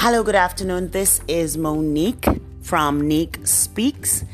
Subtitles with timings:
[0.00, 0.92] Hello, good afternoon.
[0.92, 2.24] This is Monique
[2.62, 4.24] from Nick Speaks,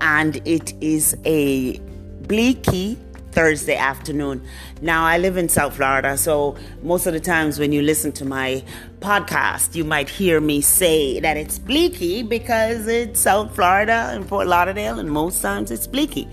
[0.00, 1.78] and it is a
[2.22, 2.96] bleaky
[3.32, 4.42] Thursday afternoon.
[4.80, 8.24] Now, I live in South Florida, so most of the times when you listen to
[8.24, 8.64] my
[9.00, 14.46] podcast, you might hear me say that it's bleaky because it's South Florida in Fort
[14.46, 16.26] Lauderdale, and most times it's bleaky.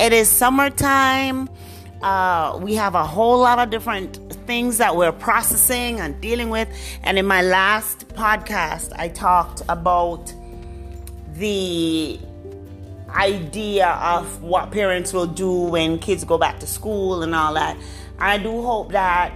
[0.00, 1.50] It is summertime.
[2.02, 4.16] Uh, we have a whole lot of different
[4.46, 6.68] things that we're processing and dealing with.
[7.02, 10.32] And in my last podcast, I talked about
[11.34, 12.18] the
[13.10, 17.76] idea of what parents will do when kids go back to school and all that.
[18.18, 19.32] I do hope that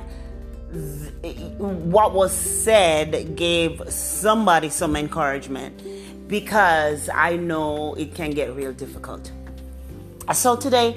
[0.73, 5.83] th- what was said gave somebody some encouragement
[6.29, 9.33] because I know it can get real difficult.
[10.35, 10.97] So today,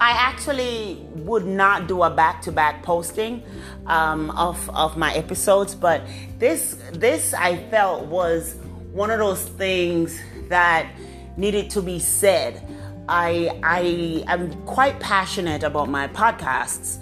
[0.00, 3.42] I actually would not do a back-to-back posting
[3.86, 6.02] um, of of my episodes, but
[6.38, 8.56] this this I felt was
[8.92, 10.90] one of those things that
[11.36, 12.66] needed to be said.
[13.08, 16.98] I I am quite passionate about my podcasts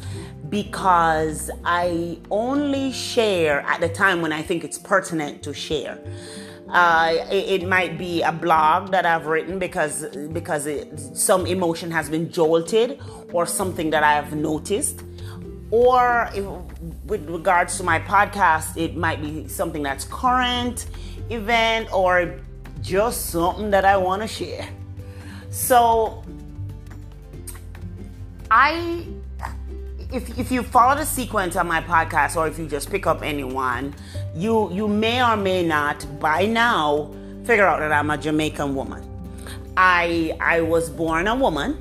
[0.49, 5.99] because I only share at the time when I think it's pertinent to share.
[6.71, 11.91] Uh, it, it, might be a blog that I've written because because it, some emotion
[11.91, 13.01] has been jolted
[13.33, 15.03] or something that I've noticed.
[15.71, 16.45] Or if,
[17.07, 20.87] with regards to my podcast, it might be something that's current
[21.31, 22.39] event or
[22.83, 24.69] just something that I want to share.
[25.51, 26.23] So
[28.51, 29.07] I
[30.13, 33.23] if, if you follow the sequence on my podcast or if you just pick up
[33.23, 33.95] anyone,
[34.35, 37.11] you you may or may not by now
[37.45, 39.05] figure out that I'm a Jamaican woman.
[39.77, 41.77] I I was born a woman.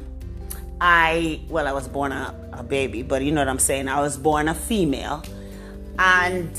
[0.81, 3.88] I well I was born a, a baby, but you know what I'm saying.
[3.88, 5.23] I was born a female,
[5.98, 6.52] and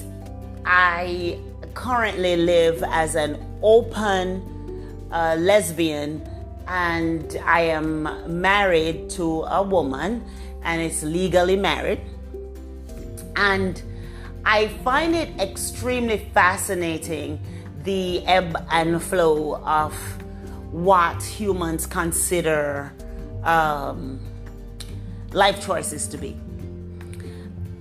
[0.65, 1.39] I
[1.75, 6.27] currently live as an open uh, lesbian,
[6.67, 10.25] and I am married to a woman
[10.63, 12.01] and it's legally married.
[13.37, 13.81] And
[14.45, 17.41] I find it extremely fascinating
[17.85, 19.95] the ebb and flow of
[20.73, 22.93] what humans consider
[23.45, 24.21] um,
[25.33, 26.37] life choices to be.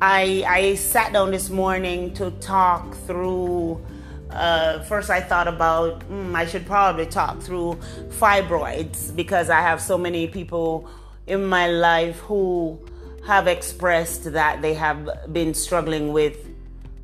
[0.02, 3.84] I, I sat down this morning to talk through.
[4.30, 7.80] Uh, first, I thought about mm, I should probably talk through
[8.10, 10.90] fibroids because I have so many people
[11.28, 12.80] in my life who
[13.26, 16.38] have expressed that they have been struggling with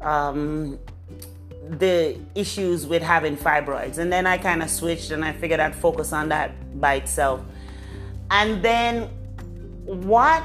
[0.01, 0.79] um,
[1.69, 3.97] the issues with having fibroids.
[3.97, 7.41] And then I kind of switched and I figured I'd focus on that by itself.
[8.31, 9.09] And then
[9.85, 10.43] what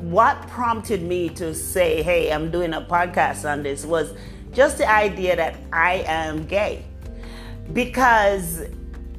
[0.00, 4.14] what prompted me to say, "Hey, I'm doing a podcast on this" was
[4.52, 6.84] just the idea that I am gay.
[7.72, 8.62] Because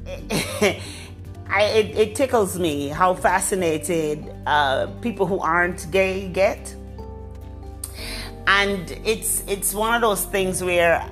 [1.48, 6.74] I, it, it, tickles me how fascinated uh, people who aren't gay get,
[8.46, 11.08] and it's it's one of those things where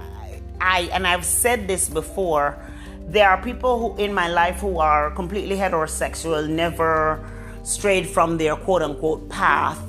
[0.60, 2.58] I and I've said this before.
[3.06, 7.22] There are people who in my life who are completely heterosexual, never
[7.62, 9.80] strayed from their quote unquote path,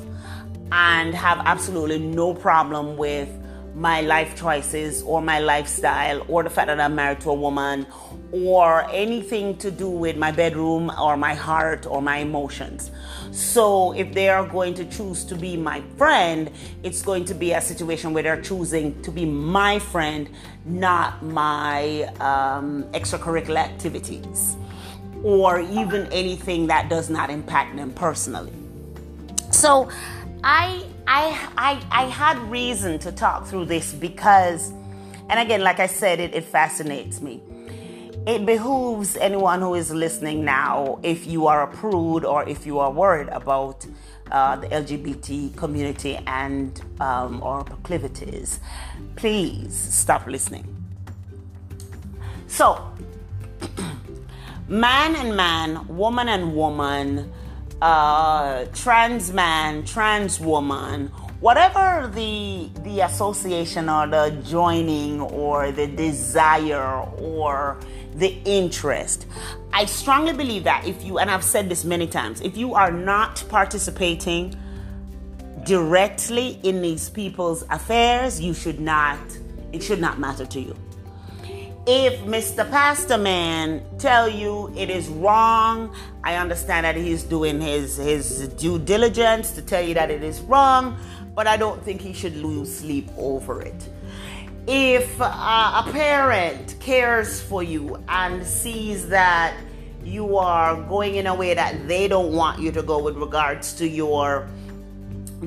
[0.71, 3.29] and have absolutely no problem with
[3.75, 7.87] my life choices or my lifestyle or the fact that I'm married to a woman
[8.31, 12.91] or anything to do with my bedroom or my heart or my emotions.
[13.31, 16.51] So if they are going to choose to be my friend,
[16.83, 20.29] it's going to be a situation where they're choosing to be my friend,
[20.65, 24.55] not my um, extracurricular activities
[25.23, 28.53] or even anything that does not impact them personally.
[29.51, 29.89] So
[30.43, 34.71] I I, I, I had reason to talk through this because,
[35.29, 37.41] and again, like I said, it, it fascinates me.
[38.25, 42.79] It behooves anyone who is listening now, if you are a prude or if you
[42.79, 43.85] are worried about
[44.31, 48.61] uh, the LGBT community and um, or proclivities,
[49.17, 50.65] please stop listening.
[52.47, 52.81] So,
[54.69, 57.29] man and man, woman and woman,
[57.83, 61.07] uh, trans man, trans woman,
[61.41, 67.77] whatever the the association or the joining or the desire or
[68.15, 69.27] the interest.
[69.73, 72.91] I strongly believe that if you and I've said this many times, if you are
[72.91, 74.55] not participating
[75.65, 79.19] directly in these people's affairs, you should not
[79.73, 80.73] it should not matter to you
[81.85, 82.69] if Mr.
[82.69, 85.93] Pastor Man tell you it is wrong,
[86.23, 90.39] I understand that he's doing his his due diligence to tell you that it is
[90.41, 90.97] wrong,
[91.35, 93.89] but I don't think he should lose sleep over it.
[94.67, 95.25] if uh,
[95.85, 99.55] a parent cares for you and sees that
[100.03, 103.73] you are going in a way that they don't want you to go with regards
[103.73, 104.47] to your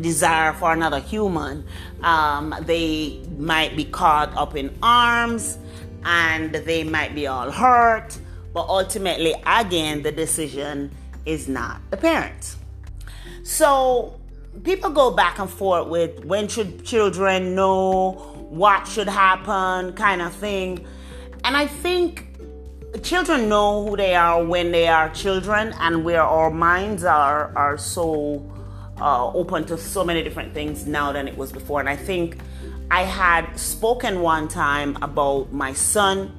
[0.00, 1.64] desire for another human,
[2.02, 5.58] um, they might be caught up in arms
[6.06, 8.16] and they might be all hurt.
[8.54, 10.90] But ultimately, again, the decision
[11.26, 12.56] is not the parents.
[13.42, 14.18] So
[14.62, 18.12] people go back and forth with when should children know
[18.48, 20.86] what should happen kind of thing.
[21.44, 22.28] And I think
[23.02, 27.76] children know who they are when they are children and where our minds are are
[27.76, 28.42] so
[29.00, 31.80] uh, open to so many different things now than it was before.
[31.80, 32.38] And I think
[32.90, 36.32] I had spoken one time about my son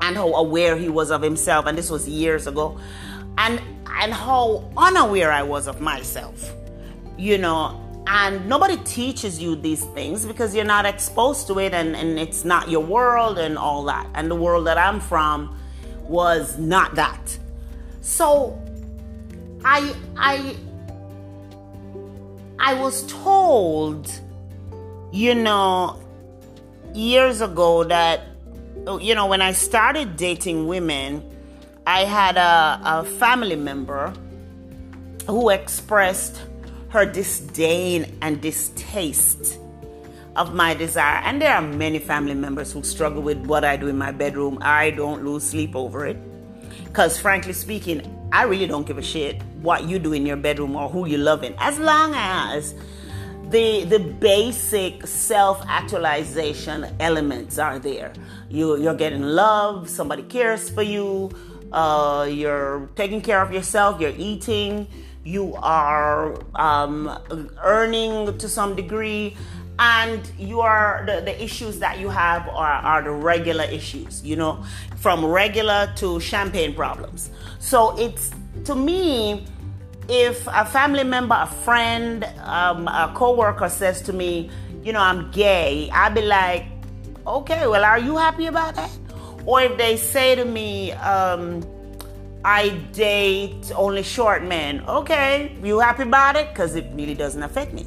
[0.00, 2.78] and how aware he was of himself, and this was years ago,
[3.38, 3.60] and
[4.00, 6.52] and how unaware I was of myself.
[7.18, 11.94] You know, and nobody teaches you these things because you're not exposed to it and,
[11.94, 14.08] and it's not your world and all that.
[14.14, 15.56] And the world that I'm from
[16.02, 17.38] was not that.
[18.00, 18.60] So
[19.64, 20.56] I I
[22.58, 24.10] I was told,
[25.12, 26.00] you know,
[26.94, 28.20] years ago that
[28.86, 31.22] oh, you know when I started dating women,
[31.86, 34.12] I had a, a family member
[35.26, 36.42] who expressed
[36.90, 39.58] her disdain and distaste
[40.36, 41.20] of my desire.
[41.24, 44.58] And there are many family members who struggle with what I do in my bedroom.
[44.60, 46.16] I don't lose sleep over it.
[46.84, 48.02] Because, frankly speaking,
[48.32, 51.20] I really don't give a shit what you do in your bedroom or who you're
[51.20, 51.54] loving.
[51.58, 52.74] As long as
[53.50, 58.12] the, the basic self actualization elements are there.
[58.48, 61.30] You, you're getting love, somebody cares for you,
[61.72, 64.86] uh, you're taking care of yourself, you're eating
[65.24, 67.06] you are um,
[67.62, 69.36] earning to some degree
[69.78, 74.36] and you are the, the issues that you have are, are the regular issues you
[74.36, 74.62] know
[74.96, 78.30] from regular to champagne problems so it's
[78.64, 79.44] to me
[80.10, 84.50] if a family member a friend um, a co-worker says to me
[84.82, 86.66] you know i'm gay i'd be like
[87.26, 88.90] okay well are you happy about that
[89.46, 91.62] or if they say to me um,
[92.44, 94.82] I date only short men.
[94.88, 96.48] Okay, you happy about it?
[96.48, 97.86] Because it really doesn't affect me.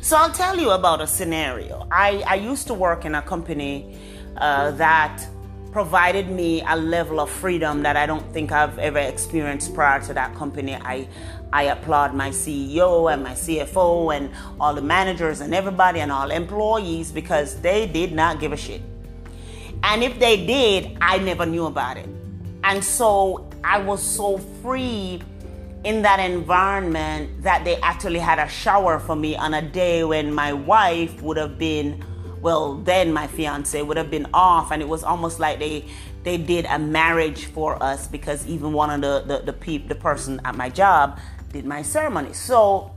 [0.00, 1.86] So I'll tell you about a scenario.
[1.90, 3.98] I, I used to work in a company
[4.36, 5.26] uh, that
[5.74, 10.14] provided me a level of freedom that I don't think I've ever experienced prior to
[10.14, 10.76] that company.
[10.76, 11.08] I
[11.52, 14.30] I applaud my CEO and my CFO and
[14.60, 18.82] all the managers and everybody and all employees because they did not give a shit.
[19.82, 22.08] And if they did, I never knew about it.
[22.62, 25.22] And so I was so free
[25.82, 30.32] in that environment that they actually had a shower for me on a day when
[30.32, 32.04] my wife would have been
[32.44, 35.84] well then my fiance would have been off and it was almost like they
[36.24, 39.94] they did a marriage for us because even one of the the, the, pe- the
[39.94, 41.18] person at my job
[41.52, 42.92] did my ceremony so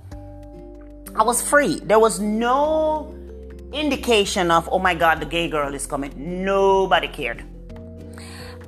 [1.15, 3.15] i was free there was no
[3.73, 6.11] indication of oh my god the gay girl is coming
[6.43, 7.43] nobody cared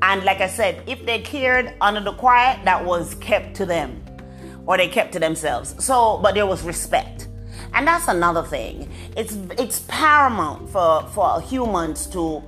[0.02, 4.02] and like I said, if they cared under the quiet, that was kept to them
[4.66, 5.76] or they kept to themselves.
[5.84, 7.29] So, but there was respect.
[7.74, 8.90] And that's another thing.
[9.16, 12.44] It's it's paramount for for humans to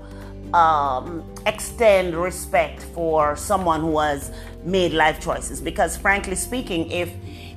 [0.53, 4.31] um, extend respect for someone who has
[4.63, 5.61] made life choices.
[5.61, 7.11] Because frankly speaking, if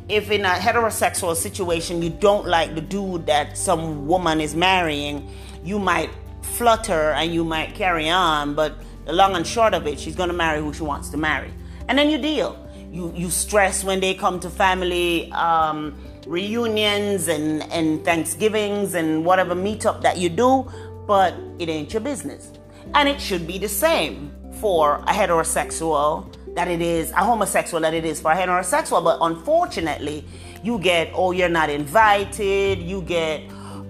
[0.09, 5.28] if in a heterosexual situation you don't like the dude that some woman is marrying,
[5.64, 6.11] you might
[6.42, 8.75] flutter and you might carry on, but
[9.06, 11.52] the long and short of it, she's going to marry who she wants to marry.
[11.88, 12.59] And then you deal.
[12.90, 19.54] You, you stress when they come to family um, reunions and, and Thanksgivings and whatever
[19.54, 20.70] meetup that you do,
[21.06, 22.52] but it ain't your business.
[22.94, 27.94] And it should be the same for a heterosexual that it is a homosexual that
[27.94, 29.02] it is for a heterosexual.
[29.02, 30.24] But unfortunately,
[30.62, 33.42] you get, oh, you're not invited, you get,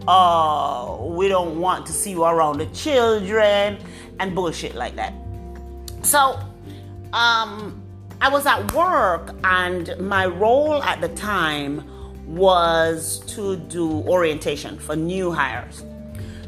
[0.08, 3.78] oh, we don't want to see you around the children
[4.18, 5.12] and bullshit like that.
[6.02, 6.40] So,
[7.12, 7.80] um,
[8.20, 11.84] I was at work, and my role at the time
[12.26, 15.84] was to do orientation for new hires.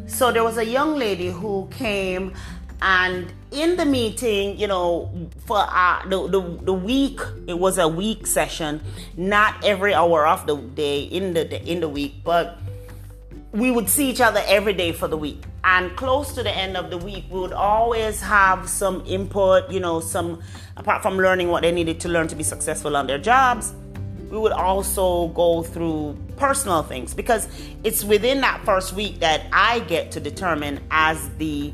[0.07, 2.33] So there was a young lady who came,
[2.81, 5.11] and in the meeting, you know,
[5.47, 8.81] for uh, the, the the week, it was a week session,
[9.17, 12.59] not every hour of the day in the in the week, but
[13.53, 15.43] we would see each other every day for the week.
[15.65, 19.81] And close to the end of the week, we would always have some input, you
[19.81, 20.43] know, some,
[20.77, 23.73] apart from learning what they needed to learn to be successful on their jobs,
[24.31, 27.49] we would also go through personal things because
[27.85, 31.73] it's within that first week that I get to determine as the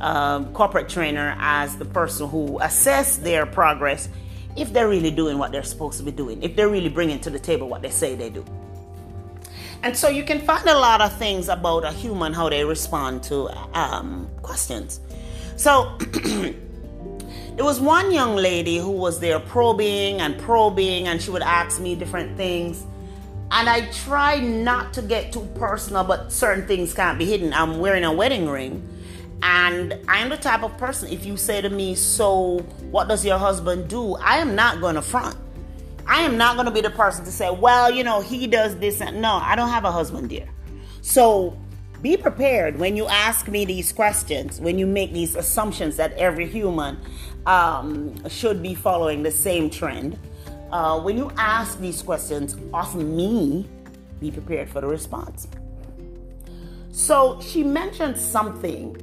[0.00, 4.08] um, corporate trainer, as the person who assess their progress,
[4.56, 7.30] if they're really doing what they're supposed to be doing, if they're really bringing to
[7.30, 8.44] the table what they say they do.
[9.82, 13.22] And so you can find a lot of things about a human, how they respond
[13.24, 15.00] to um, questions.
[15.56, 15.98] So
[17.56, 21.80] there was one young lady who was there probing and probing, and she would ask
[21.80, 22.84] me different things.
[23.52, 27.52] And I try not to get too personal, but certain things can't be hidden.
[27.52, 28.88] I'm wearing a wedding ring.
[29.42, 32.58] And I'm the type of person, if you say to me, So,
[32.90, 34.14] what does your husband do?
[34.16, 35.36] I am not going to front.
[36.06, 38.76] I am not going to be the person to say, Well, you know, he does
[38.78, 39.00] this.
[39.00, 40.48] And no, I don't have a husband, dear.
[41.02, 41.56] So,
[42.04, 46.46] be prepared when you ask me these questions, when you make these assumptions that every
[46.46, 46.98] human
[47.46, 50.18] um, should be following the same trend.
[50.70, 53.68] Uh, when you ask these questions of me,
[54.20, 55.46] be prepared for the response.
[56.90, 58.96] So she mentioned something,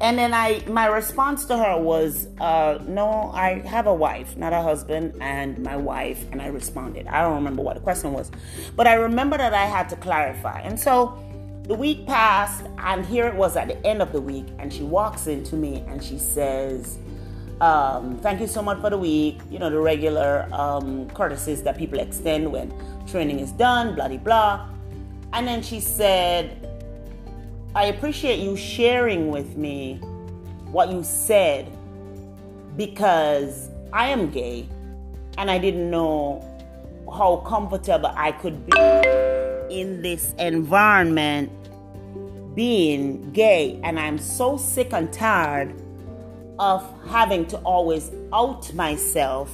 [0.00, 4.52] and then I my response to her was, uh, "No, I have a wife, not
[4.52, 7.06] a husband, and my wife." And I responded.
[7.06, 8.30] I don't remember what the question was,
[8.74, 10.60] but I remember that I had to clarify.
[10.60, 11.18] And so
[11.64, 14.82] the week passed, and here it was at the end of the week, and she
[14.82, 16.98] walks into me and she says,
[17.60, 19.40] um, thank you so much for the week.
[19.50, 22.72] You know, the regular um, courtesies that people extend when
[23.06, 24.68] training is done, blah, blah, blah.
[25.32, 26.68] And then she said,
[27.74, 29.96] I appreciate you sharing with me
[30.70, 31.70] what you said
[32.76, 34.68] because I am gay
[35.38, 36.42] and I didn't know
[37.14, 38.78] how comfortable I could be
[39.70, 41.50] in this environment
[42.54, 43.80] being gay.
[43.82, 45.74] And I'm so sick and tired
[46.58, 49.50] of having to always out myself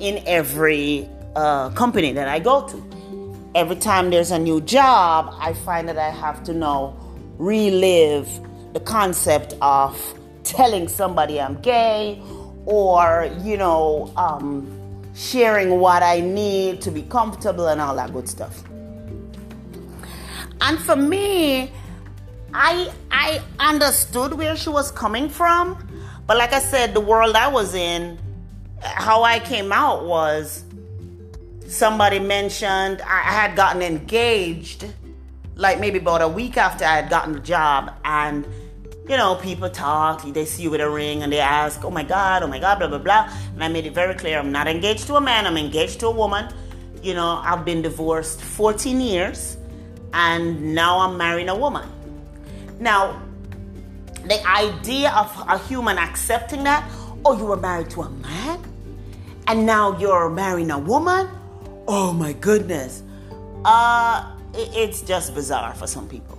[0.00, 3.50] in every uh, company that I go to.
[3.54, 6.96] Every time there's a new job, I find that I have to now
[7.38, 8.28] relive
[8.72, 9.98] the concept of
[10.44, 12.20] telling somebody I'm gay
[12.66, 14.72] or, you know, um,
[15.14, 18.62] sharing what I need to be comfortable and all that good stuff.
[20.60, 21.70] And for me,
[22.52, 25.85] I I understood where she was coming from
[26.26, 28.18] but like I said, the world I was in,
[28.82, 30.64] how I came out was
[31.66, 34.86] somebody mentioned I had gotten engaged,
[35.54, 38.46] like maybe about a week after I had gotten the job, and
[39.08, 42.02] you know, people talk, they see you with a ring and they ask, oh my
[42.02, 43.32] God, oh my God, blah, blah, blah.
[43.54, 46.08] And I made it very clear I'm not engaged to a man, I'm engaged to
[46.08, 46.52] a woman.
[47.02, 49.58] You know, I've been divorced 14 years
[50.12, 51.88] and now I'm marrying a woman.
[52.80, 53.22] Now,
[54.28, 56.88] the idea of a human accepting that,
[57.24, 58.62] oh, you were married to a man
[59.46, 61.28] and now you're marrying a woman?
[61.88, 63.02] Oh my goodness.
[63.64, 66.38] Uh, it's just bizarre for some people.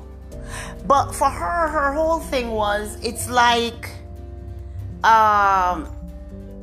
[0.86, 3.89] But for her, her whole thing was it's like,
[5.03, 5.89] um,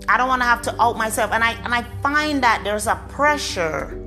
[0.09, 2.87] I don't want to have to out myself, and I and I find that there's
[2.87, 4.00] a pressure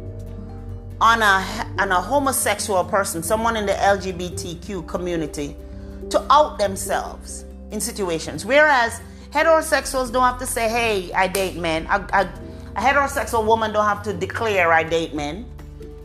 [0.99, 1.43] on a
[1.79, 5.55] on a homosexual person, someone in the LGBTQ community,
[6.09, 8.45] to out themselves in situations.
[8.45, 11.85] Whereas heterosexuals don't have to say, hey, I date men.
[11.87, 12.29] A,
[12.75, 15.45] heterosexual woman don't have to declare I date men,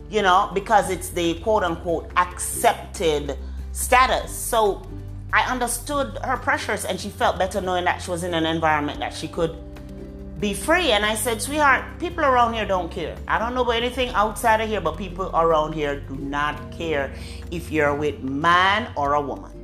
[0.09, 3.37] you know, because it's the quote unquote accepted
[3.71, 4.31] status.
[4.31, 4.85] So
[5.31, 8.99] I understood her pressures and she felt better knowing that she was in an environment
[8.99, 9.55] that she could
[10.39, 10.91] be free.
[10.91, 13.15] And I said, sweetheart, people around here don't care.
[13.27, 17.13] I don't know about anything outside of here, but people around here do not care
[17.49, 19.62] if you're with man or a woman.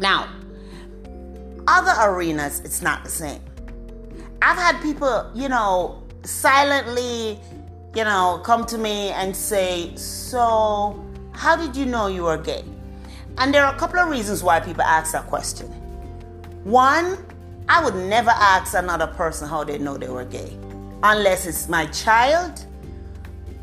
[0.00, 0.28] Now,
[1.68, 3.42] other arenas, it's not the same.
[4.40, 7.38] I've had people, you know, silently,
[7.94, 12.64] you know, come to me and say, So, how did you know you were gay?
[13.36, 15.66] And there are a couple of reasons why people ask that question.
[16.64, 17.18] One,
[17.68, 20.56] I would never ask another person how they know they were gay,
[21.02, 22.64] unless it's my child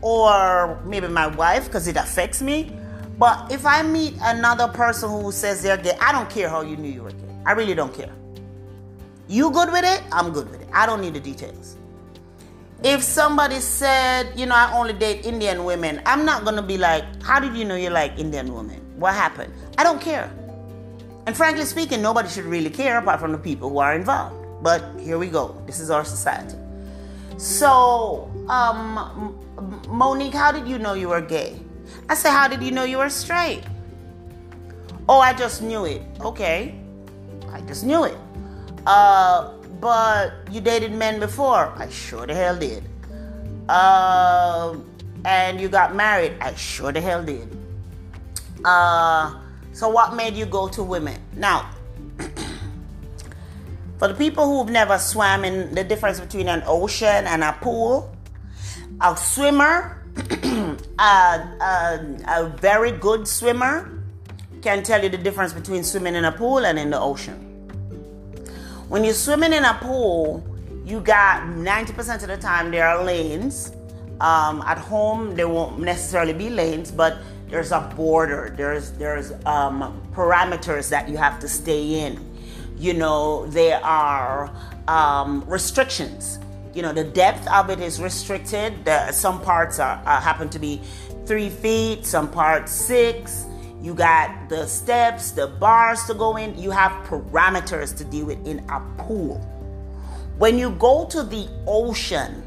[0.02, 2.77] or maybe my wife, because it affects me.
[3.18, 6.78] But if I meet another person who says they're gay, I don't care how you
[6.78, 7.36] knew you were gay.
[7.46, 8.14] I really don't care.
[9.28, 10.04] You good with it?
[10.12, 10.68] I'm good with it.
[10.72, 11.78] I don't need the details.
[12.84, 17.04] If somebody said, you know, I only date Indian women, I'm not gonna be like,
[17.24, 18.80] how did you know you like Indian women?
[18.98, 19.52] What happened?
[19.80, 20.32] I don't care.
[21.26, 24.36] And frankly speaking, nobody should really care apart from the people who are involved.
[24.62, 25.60] But here we go.
[25.66, 26.56] This is our society.
[27.38, 29.38] So, um,
[29.88, 31.60] Monique, how did you know you were gay?
[32.10, 33.64] I said, How did you know you were straight?
[35.10, 36.02] Oh, I just knew it.
[36.22, 36.76] Okay.
[37.52, 38.18] I just knew it.
[38.86, 41.74] Uh, but you dated men before?
[41.78, 42.84] I sure the hell did.
[43.70, 44.76] Uh,
[45.26, 46.38] and you got married.
[46.42, 47.48] I sure the hell did.
[48.66, 49.40] Uh,
[49.74, 51.22] so what made you go to women?
[51.36, 51.70] Now,
[54.00, 58.16] for the people who've never swam in the difference between an ocean and a pool,
[59.02, 59.97] a swimmer,
[61.00, 64.04] a, a, a very good swimmer,
[64.62, 67.36] can tell you the difference between swimming in a pool and in the ocean.
[68.90, 70.44] When you're swimming in a pool,
[70.86, 73.74] you got 90% of the time there are lanes.
[74.22, 77.18] Um, at home, there won't necessarily be lanes, but
[77.50, 78.54] there's a border.
[78.58, 82.20] There's there's um, parameters that you have to stay in.
[82.78, 84.52] You know, there are
[84.88, 86.40] um, restrictions.
[86.74, 88.86] You know, the depth of it is restricted.
[88.86, 90.82] The, some parts are, happen to be
[91.26, 93.46] three feet, some parts six.
[93.82, 96.58] You got the steps, the bars to go in.
[96.58, 99.38] You have parameters to deal with in a pool.
[100.38, 102.44] When you go to the ocean,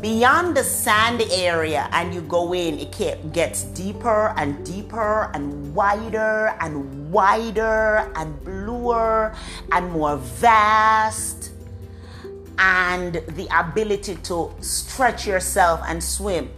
[0.00, 6.56] beyond the sand area and you go in, it gets deeper and deeper and wider
[6.60, 9.34] and wider and bluer
[9.70, 11.51] and more vast.
[12.64, 16.48] And the ability to stretch yourself and swim.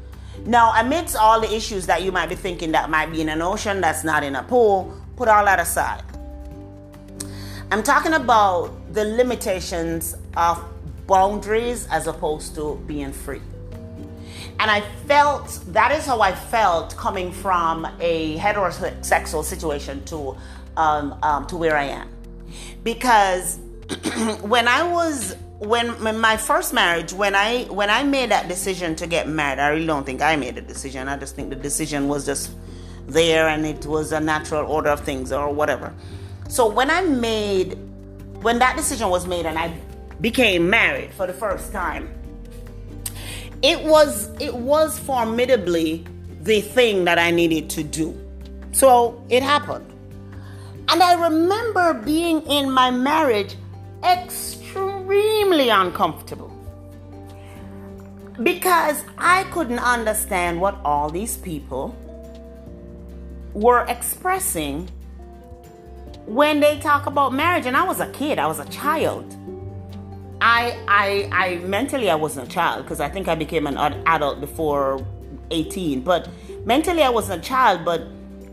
[0.45, 3.41] Now, amidst all the issues that you might be thinking that might be in an
[3.41, 6.03] ocean that's not in a pool, put all that aside.
[7.71, 10.63] I'm talking about the limitations of
[11.07, 13.41] boundaries as opposed to being free.
[14.61, 20.37] And I felt that is how I felt coming from a heterosexual situation to
[20.77, 22.09] um, um, to where I am,
[22.83, 23.59] because
[24.43, 29.07] when I was when my first marriage, when I when I made that decision to
[29.07, 31.09] get married, I really don't think I made a decision.
[31.09, 32.51] I just think the decision was just
[33.07, 35.93] there, and it was a natural order of things or whatever.
[36.49, 37.79] So when I made
[38.43, 39.77] when that decision was made, and I
[40.21, 42.13] became married for the first time,
[43.63, 46.07] it was it was formidably
[46.43, 48.19] the thing that I needed to do.
[48.73, 49.91] So it happened.
[50.89, 53.57] And I remember being in my marriage
[54.03, 54.64] extremely
[55.71, 56.51] uncomfortable
[58.43, 61.95] because I couldn't understand what all these people
[63.53, 64.89] were expressing
[66.27, 67.67] when they talk about marriage.
[67.67, 69.37] And I was a kid, I was a child.
[70.41, 74.41] I, I, I mentally I wasn't a child because I think I became an adult
[74.41, 75.07] before
[75.51, 76.03] 18.
[76.03, 76.29] But
[76.65, 78.03] mentally I wasn't a child, but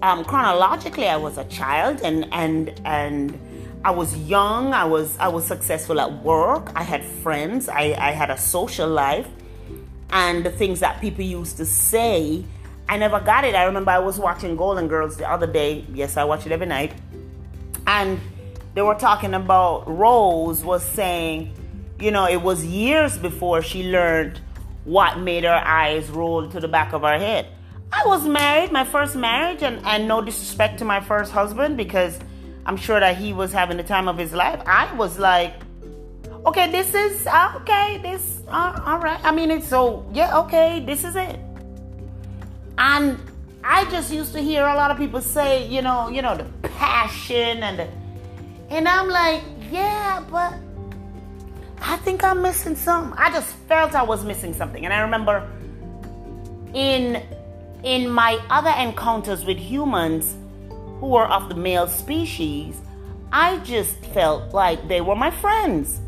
[0.01, 3.39] um, chronologically I was a child, and and and
[3.83, 4.73] I was young.
[4.73, 6.71] I was I was successful at work.
[6.75, 7.67] I had friends.
[7.69, 9.27] I, I had a social life,
[10.11, 12.45] and the things that people used to say,
[12.87, 13.55] I never got it.
[13.55, 15.85] I remember I was watching Golden Girls the other day.
[15.93, 16.93] Yes, I watch it every night,
[17.87, 18.19] and
[18.75, 21.53] they were talking about Rose was saying
[22.01, 24.41] you know, it was years before she learned
[24.85, 27.47] what made her eyes roll to the back of her head.
[27.93, 32.19] I was married, my first marriage, and, and no disrespect to my first husband because
[32.65, 34.61] I'm sure that he was having the time of his life.
[34.65, 35.53] I was like,
[36.45, 39.19] okay, this is uh, okay, this uh, all right.
[39.23, 41.39] I mean, it's so yeah, okay, this is it.
[42.77, 43.19] And
[43.63, 46.45] I just used to hear a lot of people say, you know, you know, the
[46.69, 47.87] passion and the,
[48.69, 50.53] and I'm like, yeah, but
[51.81, 53.17] I think I'm missing something.
[53.17, 54.85] I just felt I was missing something.
[54.85, 55.49] And I remember
[56.73, 57.23] in
[57.83, 60.35] in my other encounters with humans
[61.01, 62.79] who are of the male species,
[63.33, 65.99] I just felt like they were my friends.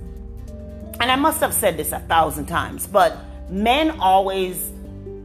[1.02, 3.18] And I must have said this a thousand times, but
[3.50, 4.72] men always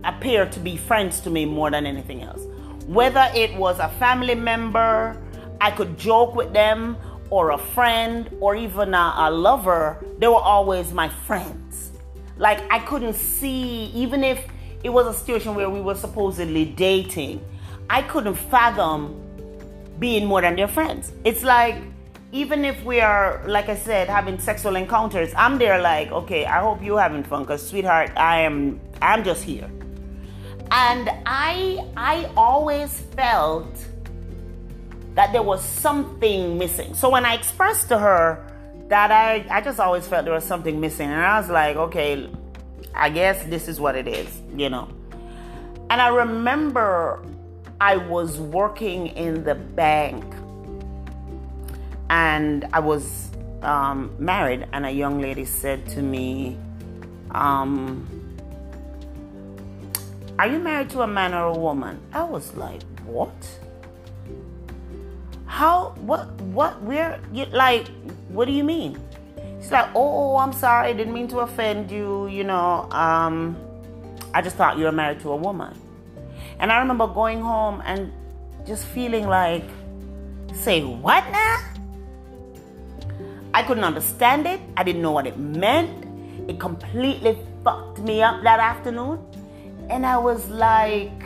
[0.05, 2.43] appear to be friends to me more than anything else.
[2.87, 5.21] Whether it was a family member,
[5.61, 6.97] I could joke with them,
[7.31, 11.91] or a friend or even a, a lover, they were always my friends.
[12.39, 14.43] Like I couldn't see, even if
[14.83, 17.45] it was a situation where we were supposedly dating,
[17.91, 19.28] I couldn't fathom
[19.99, 21.13] being more than their friends.
[21.25, 21.77] It's like
[22.33, 26.61] even if we are, like I said, having sexual encounters, I'm there like, okay, I
[26.61, 29.71] hope you're having fun, cause sweetheart, I am, I'm just here.
[30.71, 33.75] And I, I always felt
[35.15, 36.93] that there was something missing.
[36.95, 38.45] So when I expressed to her
[38.89, 42.31] that I, I just always felt there was something missing, and I was like, okay,
[42.95, 44.89] I guess this is what it is, you know.
[45.91, 47.25] And I remember
[47.81, 50.25] I was working in the bank
[52.11, 53.31] and I was
[53.63, 56.57] um, married, and a young lady said to me,
[57.33, 58.07] um,
[60.39, 62.01] Are you married to a man or a woman?
[62.13, 63.35] I was like, What?
[65.47, 65.95] How?
[66.01, 66.31] What?
[66.43, 66.81] What?
[66.83, 67.21] Where?
[67.33, 67.89] You, like,
[68.29, 68.99] what do you mean?
[69.61, 72.29] She's like, oh, I'm sorry, I didn't mean to offend you.
[72.29, 73.57] You know, um,
[74.33, 75.77] I just thought you were married to a woman.
[76.61, 78.13] And I remember going home and
[78.67, 79.65] just feeling like,
[80.53, 81.59] say what now?
[83.55, 84.61] I couldn't understand it.
[84.77, 86.05] I didn't know what it meant.
[86.49, 89.25] It completely fucked me up that afternoon.
[89.91, 91.23] And I was like,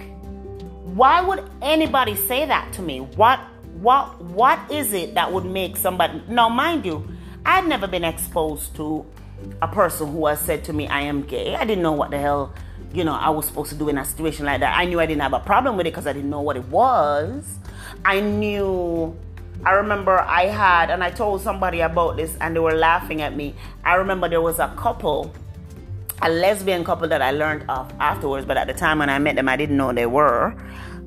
[0.85, 3.01] why would anybody say that to me?
[3.01, 3.41] What
[3.81, 7.09] what what is it that would make somebody now mind you,
[7.45, 9.05] I'd never been exposed to
[9.61, 11.55] a person who has said to me I am gay.
[11.55, 12.55] I didn't know what the hell,
[12.93, 14.77] you know, I was supposed to do in a situation like that.
[14.77, 16.65] I knew I didn't have a problem with it because I didn't know what it
[16.67, 17.45] was.
[18.05, 19.17] I knew
[19.65, 23.37] I remember I had, and I told somebody about this, and they were laughing at
[23.37, 23.55] me.
[23.85, 25.33] I remember there was a couple,
[26.21, 29.37] a lesbian couple that I learned of afterwards, but at the time when I met
[29.37, 30.55] them, I didn't know they were.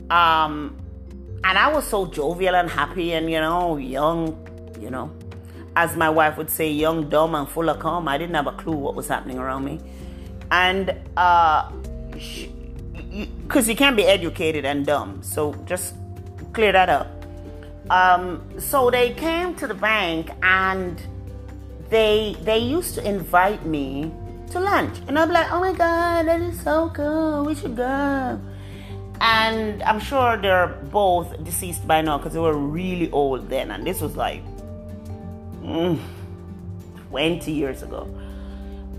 [0.09, 0.77] Um,
[1.43, 4.47] and I was so jovial and happy, and you know, young,
[4.79, 5.11] you know,
[5.75, 8.07] as my wife would say, young, dumb, and full of calm.
[8.07, 9.81] I didn't have a clue what was happening around me,
[10.51, 11.71] and uh,
[13.47, 15.95] because you can't be educated and dumb, so just
[16.53, 17.07] clear that up.
[17.89, 20.99] Um, so they came to the bank and
[21.89, 24.11] they they used to invite me
[24.51, 27.45] to lunch, and I'm like, oh my god, that is so cool.
[27.45, 28.39] We should go.
[29.21, 33.85] And I'm sure they're both deceased by now because they were really old then, and
[33.85, 34.43] this was like
[35.61, 35.99] mm,
[37.09, 38.07] 20 years ago.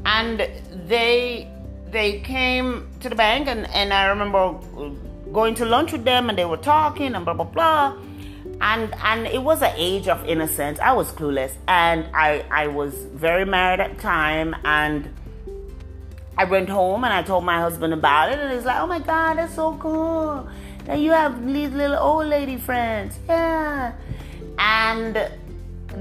[0.06, 0.48] And
[0.88, 1.50] they
[1.90, 4.58] they came to the bank, and, and I remember
[5.32, 7.96] going to lunch with them, and they were talking and blah blah blah.
[8.60, 10.78] And and it was an age of innocence.
[10.80, 11.52] I was clueless.
[11.68, 12.94] And i i was
[13.26, 15.12] very married at the time and
[16.38, 18.98] i went home and i told my husband about it and he's like oh my
[18.98, 20.46] god that's so cool
[20.86, 23.18] that you have these little old lady friends.
[23.28, 23.92] Yeah.
[24.58, 25.16] And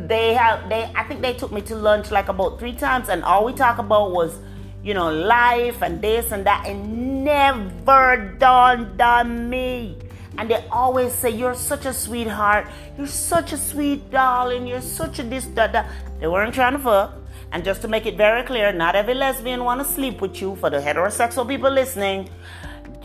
[0.07, 3.23] they have they i think they took me to lunch like about three times and
[3.23, 4.39] all we talk about was
[4.83, 9.97] you know life and this and that and never dawned on me
[10.37, 12.67] and they always say, You're such a sweetheart.
[12.97, 14.67] You're such a sweet darling.
[14.67, 15.89] You're such a this, that, that.
[16.19, 17.13] They weren't trying to fuck.
[17.51, 20.55] And just to make it very clear, not every lesbian want to sleep with you
[20.57, 22.29] for the heterosexual people listening.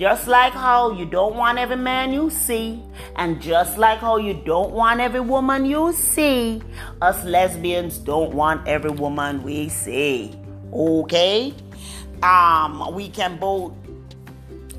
[0.01, 2.83] Just like how you don't want every man you see,
[3.17, 6.63] and just like how you don't want every woman you see,
[7.03, 10.35] us lesbians don't want every woman we see.
[10.73, 11.53] Okay?
[12.23, 13.75] Um, we can both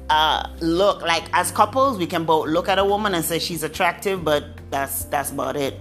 [0.10, 3.64] uh, look like as couples we can both look at a woman and say she's
[3.64, 5.80] attractive but that's that's about it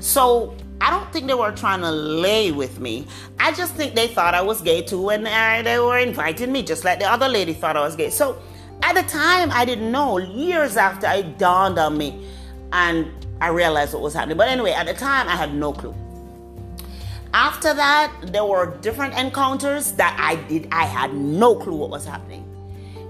[0.00, 3.06] so i don't think they were trying to lay with me
[3.38, 6.62] i just think they thought i was gay too and uh, they were inviting me
[6.62, 8.38] just like the other lady thought i was gay so
[8.82, 10.18] at the time i didn't know.
[10.18, 12.26] Years after it dawned on me
[12.72, 13.06] and
[13.40, 14.36] i realized what was happening.
[14.36, 15.94] But anyway at the time i had no clue.
[17.32, 22.04] After that there were different encounters that i did i had no clue what was
[22.04, 22.46] happening.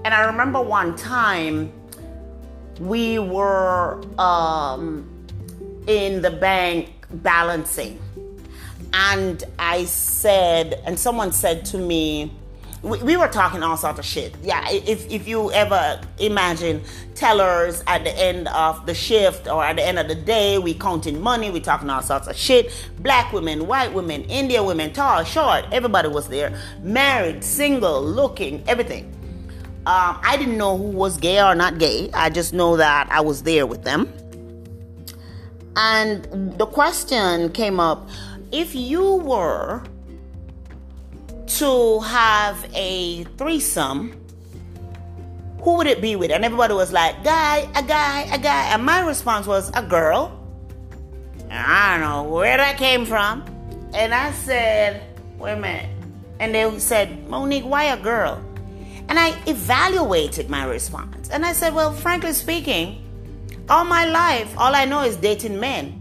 [0.03, 1.71] And I remember one time
[2.79, 5.07] we were um,
[5.87, 7.99] in the bank balancing.
[8.93, 12.33] And I said, and someone said to me,
[12.83, 14.33] we, we, were talking all sorts of shit.
[14.41, 16.81] Yeah, if, if you ever imagine
[17.13, 20.73] tellers at the end of the shift or at the end of the day, we
[20.73, 22.89] counting money, we talking all sorts of shit.
[22.99, 26.57] Black women, white women, Indian women, tall, short, everybody was there.
[26.81, 29.05] Married, single, looking, everything.
[29.85, 32.09] Um, I didn't know who was gay or not gay.
[32.13, 34.11] I just know that I was there with them.
[35.75, 38.09] And the question came up
[38.51, 39.83] if you were
[41.59, 44.19] to have a threesome,
[45.61, 46.31] who would it be with?
[46.31, 48.73] And everybody was like, guy, a guy, a guy.
[48.73, 50.37] And my response was, a girl.
[51.41, 53.43] And I don't know where that came from.
[53.93, 55.03] And I said,
[55.37, 55.89] wait a minute.
[56.39, 58.43] And they said, Monique, why a girl?
[59.09, 61.29] And I evaluated my response.
[61.29, 63.03] And I said, well, frankly speaking,
[63.69, 65.91] all my life, all I know is dating men.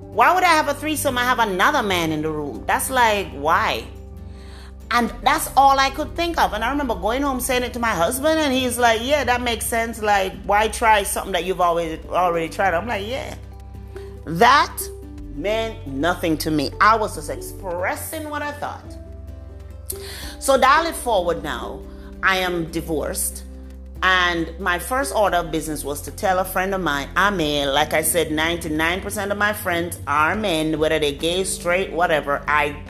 [0.00, 1.16] Why would I have a threesome?
[1.16, 2.64] I have another man in the room.
[2.66, 3.86] That's like, why?
[4.90, 6.54] And that's all I could think of.
[6.54, 9.42] And I remember going home saying it to my husband, and he's like, Yeah, that
[9.42, 10.00] makes sense.
[10.00, 12.74] Like, why try something that you've always already tried?
[12.74, 13.34] I'm like, Yeah.
[14.24, 14.76] That
[15.34, 16.70] meant nothing to me.
[16.80, 18.96] I was just expressing what I thought.
[20.38, 21.80] So dial it forward now.
[22.22, 23.44] I am divorced.
[24.02, 27.72] And my first order of business was to tell a friend of mine, I'm male.
[27.72, 32.42] Like I said, 99% of my friends are men, whether they're gay, straight, whatever.
[32.46, 32.80] I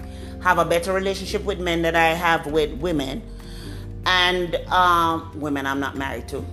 [0.42, 3.22] have a better relationship with men than I have with women.
[4.07, 6.44] And um, women I'm not married to.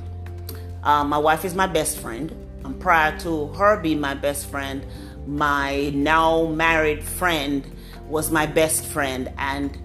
[0.83, 2.31] Uh, my wife is my best friend.
[2.63, 4.85] And prior to her being my best friend,
[5.27, 7.65] my now married friend
[8.07, 9.31] was my best friend.
[9.37, 9.77] And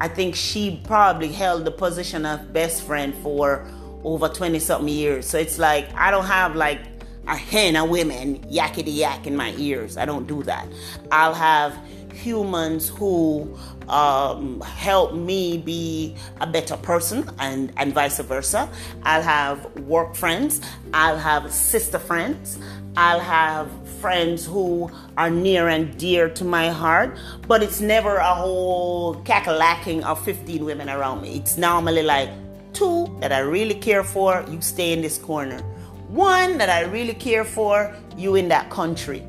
[0.00, 3.66] I think she probably held the position of best friend for
[4.04, 5.26] over 20 something years.
[5.26, 6.80] So it's like I don't have like
[7.26, 9.96] a hen of women yakety yak in my ears.
[9.96, 10.66] I don't do that.
[11.12, 11.76] I'll have
[12.22, 13.56] humans who
[13.88, 18.68] um, help me be a better person and, and vice versa.
[19.02, 20.60] I'll have work friends,
[20.92, 22.58] I'll have sister friends,
[22.96, 28.34] I'll have friends who are near and dear to my heart, but it's never a
[28.34, 31.36] whole cackalacking of 15 women around me.
[31.36, 32.30] It's normally like
[32.72, 35.60] two that I really care for, you stay in this corner.
[36.08, 39.22] One that I really care for, you in that country.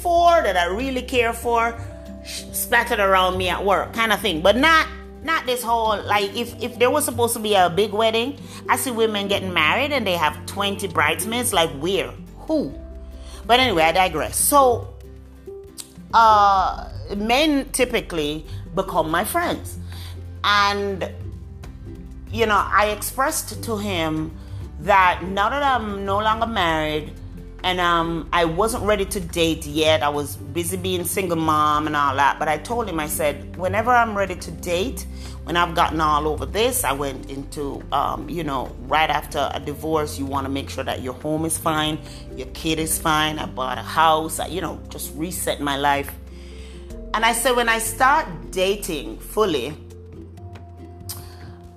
[0.00, 1.78] Four that I really care for,
[2.24, 4.40] splattered around me at work kind of thing.
[4.40, 4.86] But not
[5.22, 8.76] not this whole like if if there was supposed to be a big wedding i
[8.76, 12.12] see women getting married and they have 20 bridesmaids like where?
[12.46, 12.72] Who?
[13.46, 14.36] But anyway i digress.
[14.36, 14.94] So
[16.12, 19.78] uh men typically become my friends.
[20.44, 21.10] And
[22.30, 24.36] you know i expressed to him
[24.80, 27.14] that now that i'm no longer married
[27.64, 30.02] and um, I wasn't ready to date yet.
[30.02, 32.38] I was busy being single mom and all that.
[32.38, 35.06] But I told him, I said, whenever I'm ready to date,
[35.44, 39.60] when I've gotten all over this, I went into, um, you know, right after a
[39.60, 41.98] divorce, you want to make sure that your home is fine,
[42.36, 43.38] your kid is fine.
[43.38, 46.12] I bought a house, I, you know, just reset my life.
[47.14, 49.70] And I said, when I start dating fully,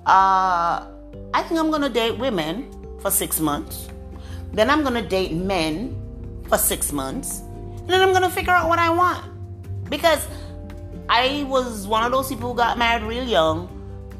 [0.04, 0.84] uh,
[1.32, 2.70] I think I'm going to date women
[3.00, 3.88] for six months
[4.52, 5.96] then I'm going to date men
[6.48, 7.40] for six months.
[7.40, 9.24] And then I'm going to figure out what I want.
[9.88, 10.26] Because
[11.08, 13.74] I was one of those people who got married real young,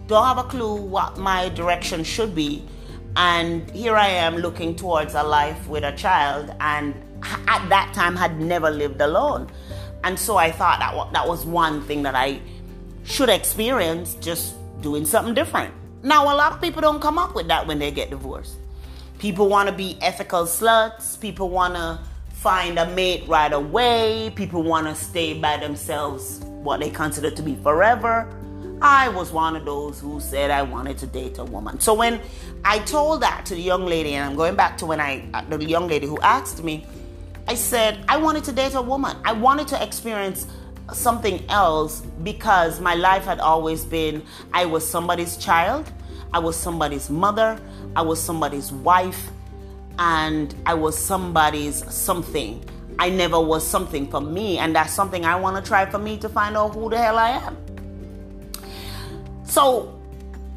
[0.06, 2.64] don't have a clue what my direction should be.
[3.16, 6.94] And here I am looking towards a life with a child, and
[7.46, 9.50] at that time had never lived alone.
[10.04, 12.40] And so I thought that that was one thing that I
[13.04, 15.74] should experience, just doing something different.
[16.02, 18.54] Now, a lot of people don't come up with that when they get divorced.
[19.18, 21.20] People want to be ethical sluts.
[21.20, 21.98] People want to
[22.34, 24.32] find a mate right away.
[24.36, 28.32] People want to stay by themselves, what they consider to be forever.
[28.80, 31.80] I was one of those who said I wanted to date a woman.
[31.80, 32.20] So when
[32.64, 35.42] I told that to the young lady, and I'm going back to when I, uh,
[35.48, 36.86] the young lady who asked me,
[37.48, 39.16] I said I wanted to date a woman.
[39.24, 40.46] I wanted to experience
[40.92, 45.90] something else because my life had always been I was somebody's child,
[46.32, 47.60] I was somebody's mother,
[47.96, 49.30] I was somebody's wife
[49.98, 52.64] and I was somebody's something.
[52.98, 56.18] I never was something for me, and that's something I want to try for me
[56.18, 57.56] to find out who the hell I am.
[59.44, 60.00] So,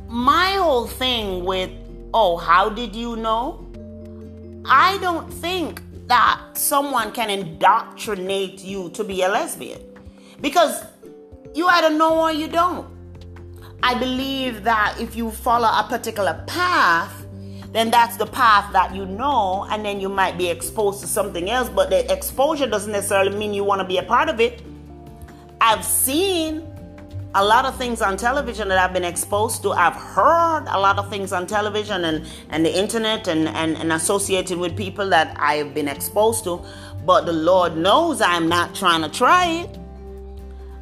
[0.07, 1.69] my whole thing with,
[2.13, 3.67] oh, how did you know?
[4.65, 9.81] I don't think that someone can indoctrinate you to be a lesbian
[10.41, 10.83] because
[11.53, 12.87] you either know or you don't.
[13.83, 17.20] I believe that if you follow a particular path,
[17.71, 21.49] then that's the path that you know, and then you might be exposed to something
[21.49, 24.61] else, but the exposure doesn't necessarily mean you want to be a part of it.
[25.61, 26.67] I've seen
[27.33, 29.71] a lot of things on television that I've been exposed to.
[29.71, 33.93] I've heard a lot of things on television and, and the internet and, and, and
[33.93, 36.61] associated with people that I have been exposed to.
[37.05, 39.77] But the Lord knows I'm not trying to try it.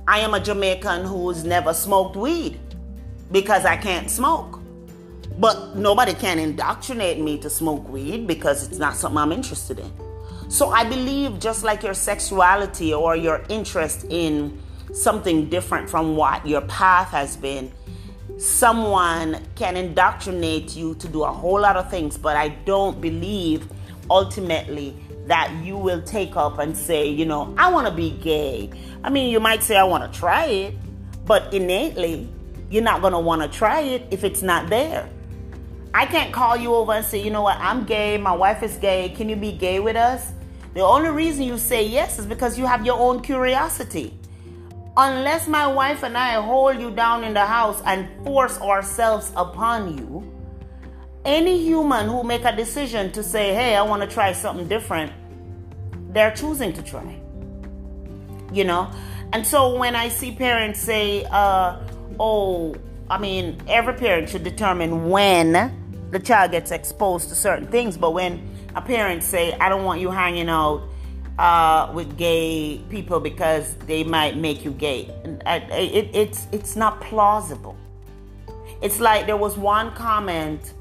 [0.08, 2.60] I am a Jamaican who's never smoked weed
[3.32, 4.59] because I can't smoke.
[5.39, 9.91] But nobody can indoctrinate me to smoke weed because it's not something I'm interested in.
[10.49, 14.62] So I believe just like your sexuality or your interest in
[14.93, 17.71] something different from what your path has been,
[18.38, 23.67] someone can indoctrinate you to do a whole lot of things, but I don't believe
[24.10, 24.93] ultimately
[25.28, 28.71] that you will take up and say, you know, I want to be gay.
[29.04, 30.75] I mean, you might say, I want to try it,
[31.25, 32.28] but innately,
[32.69, 35.08] you're not going to want to try it if it's not there.
[35.93, 38.78] I can't call you over and say, you know what, I'm gay, my wife is
[38.78, 40.34] gay, can you be gay with us?
[40.75, 44.13] The only reason you say yes is because you have your own curiosity.
[44.95, 49.97] Unless my wife and I hold you down in the house and force ourselves upon
[49.97, 50.32] you,
[51.25, 55.12] any human who make a decision to say, hey, I want to try something different,
[56.13, 57.19] they're choosing to try.
[58.54, 58.91] You know?
[59.34, 61.82] And so when I see parents say, uh,
[62.19, 62.75] oh,
[63.10, 65.79] I mean, every parent should determine when
[66.12, 67.98] the child gets exposed to certain things.
[67.98, 68.41] But when
[68.76, 70.84] a parent say, "I don't want you hanging out
[71.38, 75.10] uh, with gay people because they might make you gay,"
[75.45, 77.76] uh, it, it's it's not plausible.
[78.82, 80.74] It's like there was one comment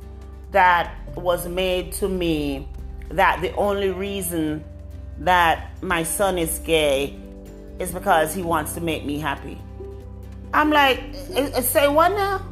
[0.53, 2.69] that was made to me
[3.11, 4.65] that the only reason
[5.19, 7.19] that my son is gay
[7.79, 9.59] is because he wants to make me happy.
[10.53, 11.03] I'm like,
[11.35, 12.45] uh, uh, say what now?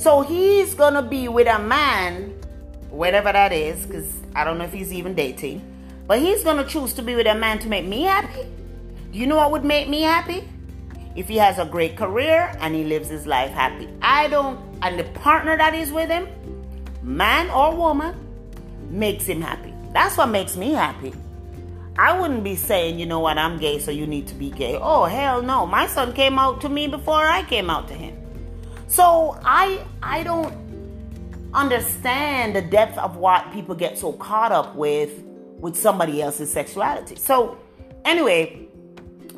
[0.00, 2.32] So he's gonna be with a man,
[2.88, 5.60] whatever that is, because I don't know if he's even dating,
[6.06, 8.48] but he's gonna choose to be with a man to make me happy.
[9.12, 10.48] Do you know what would make me happy?
[11.16, 13.90] If he has a great career and he lives his life happy.
[14.00, 16.28] I don't, and the partner that is with him,
[17.02, 18.14] man or woman,
[18.88, 19.74] makes him happy.
[19.92, 21.12] That's what makes me happy.
[21.98, 24.78] I wouldn't be saying, you know what, I'm gay, so you need to be gay.
[24.80, 25.66] Oh, hell no.
[25.66, 28.16] My son came out to me before I came out to him.
[28.90, 30.52] So I I don't
[31.54, 35.22] understand the depth of what people get so caught up with
[35.60, 37.14] with somebody else's sexuality.
[37.14, 37.56] So
[38.04, 38.66] anyway,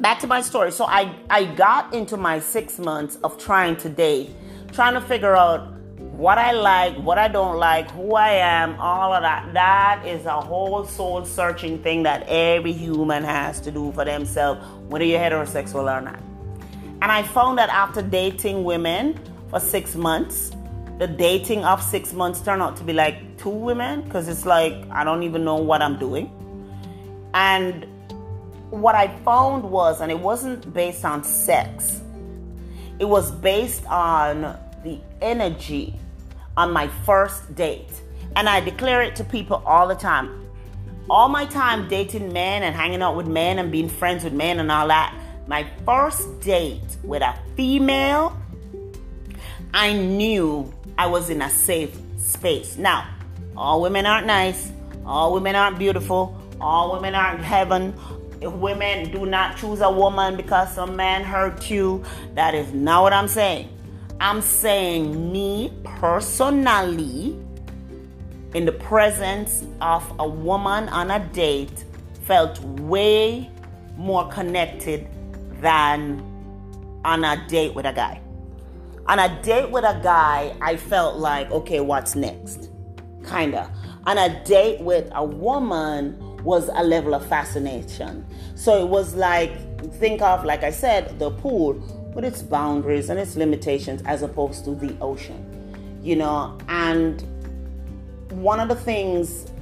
[0.01, 0.73] back to my story.
[0.73, 4.31] So I I got into my 6 months of trying to date,
[4.73, 9.12] trying to figure out what I like, what I don't like, who I am, all
[9.12, 9.53] of that.
[9.53, 14.65] That is a whole soul searching thing that every human has to do for themselves,
[14.88, 16.21] whether you're heterosexual or not.
[17.03, 19.19] And I found that after dating women
[19.53, 20.51] for six months,
[20.99, 24.73] the dating of six months turned out to be like two women because it's like
[24.91, 26.31] I don't even know what I'm doing.
[27.35, 27.87] And
[28.71, 32.01] what I found was, and it wasn't based on sex,
[32.99, 35.95] it was based on the energy
[36.57, 38.03] on my first date.
[38.35, 40.49] And I declare it to people all the time.
[41.11, 44.61] All my time dating men and hanging out with men and being friends with men
[44.61, 45.15] and all that.
[45.47, 48.42] My first date with a female,
[49.75, 52.77] I knew I was in a safe space.
[52.77, 53.09] Now,
[53.57, 54.71] all women aren't nice,
[55.07, 57.95] all women aren't beautiful, all women aren't heaven.
[58.43, 62.05] If women do not choose a woman because some man hurt you,
[62.35, 63.69] that is not what I'm saying.
[64.21, 67.39] I'm saying me personally,
[68.53, 71.85] in the presence of a woman on a date,
[72.25, 73.51] felt way
[73.97, 75.09] more connected
[75.63, 76.21] than
[77.05, 78.21] on a date with a guy.
[79.12, 82.70] On a date with a guy, I felt like, okay, what's next?
[83.29, 83.70] Kinda.
[84.07, 88.25] On a date with a woman was a level of fascination.
[88.55, 89.53] So it was like,
[89.96, 91.75] think of, like I said, the pool
[92.14, 96.01] with its boundaries and its limitations as opposed to the ocean.
[96.03, 97.20] You know, and
[98.31, 99.53] one of the things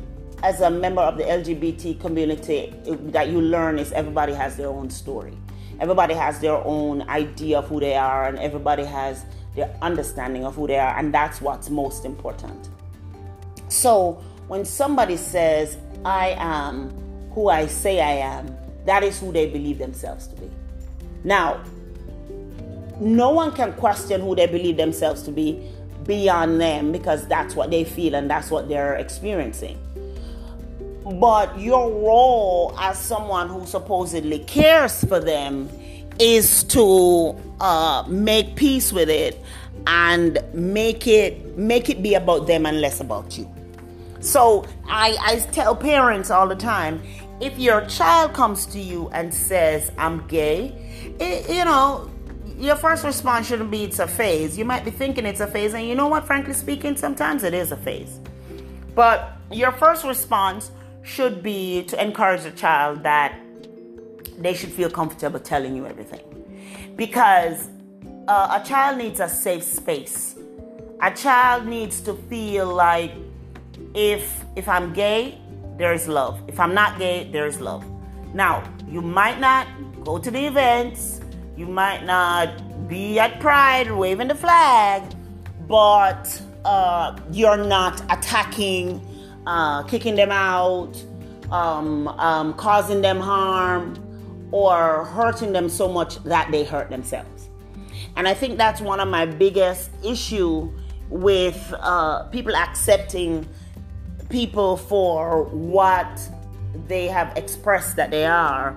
[0.45, 4.91] as a member of the LGBT community that you learn is everybody has their own
[4.91, 5.37] story.
[5.81, 10.55] Everybody has their own idea of who they are, and everybody has their understanding of
[10.55, 12.69] who they are, and that's what's most important.
[13.69, 16.91] So, when somebody says, I am
[17.33, 20.51] who I say I am, that is who they believe themselves to be.
[21.25, 21.63] Now,
[22.99, 25.71] no one can question who they believe themselves to be
[26.07, 29.79] beyond them because that's what they feel and that's what they're experiencing.
[31.05, 35.69] But your role as someone who supposedly cares for them
[36.21, 39.43] is to uh, make peace with it
[39.87, 43.51] and make it make it be about them and less about you.
[44.21, 47.03] So I, I tell parents all the time,
[47.41, 50.75] if your child comes to you and says, "I'm gay,"
[51.19, 52.11] it, you know,
[52.59, 54.59] your first response shouldn't be it's a phase.
[54.59, 57.55] You might be thinking it's a phase, and you know what, frankly speaking, sometimes it
[57.55, 58.21] is a phase.
[58.95, 60.71] But your first response
[61.03, 63.40] should be to encourage the child that
[64.41, 66.25] they should feel comfortable telling you everything.
[66.97, 67.69] Because
[68.27, 70.35] uh, a child needs a safe space.
[71.03, 73.13] A child needs to feel like
[73.95, 75.39] if if I'm gay,
[75.79, 76.43] there is love.
[76.49, 77.85] If I'm not gay, there is love.
[78.35, 79.67] Now, you might not
[80.05, 81.21] go to the events,
[81.57, 85.03] you might not be at Pride waving the flag,
[85.69, 89.01] but uh, you're not attacking,
[89.47, 90.93] uh, kicking them out,
[91.51, 93.95] um, um, causing them harm,
[94.53, 97.49] or hurting them so much that they hurt themselves.
[98.17, 100.73] And I think that's one of my biggest issue
[101.09, 103.49] with uh, people accepting
[104.29, 106.21] people for what
[106.87, 108.77] they have expressed that they are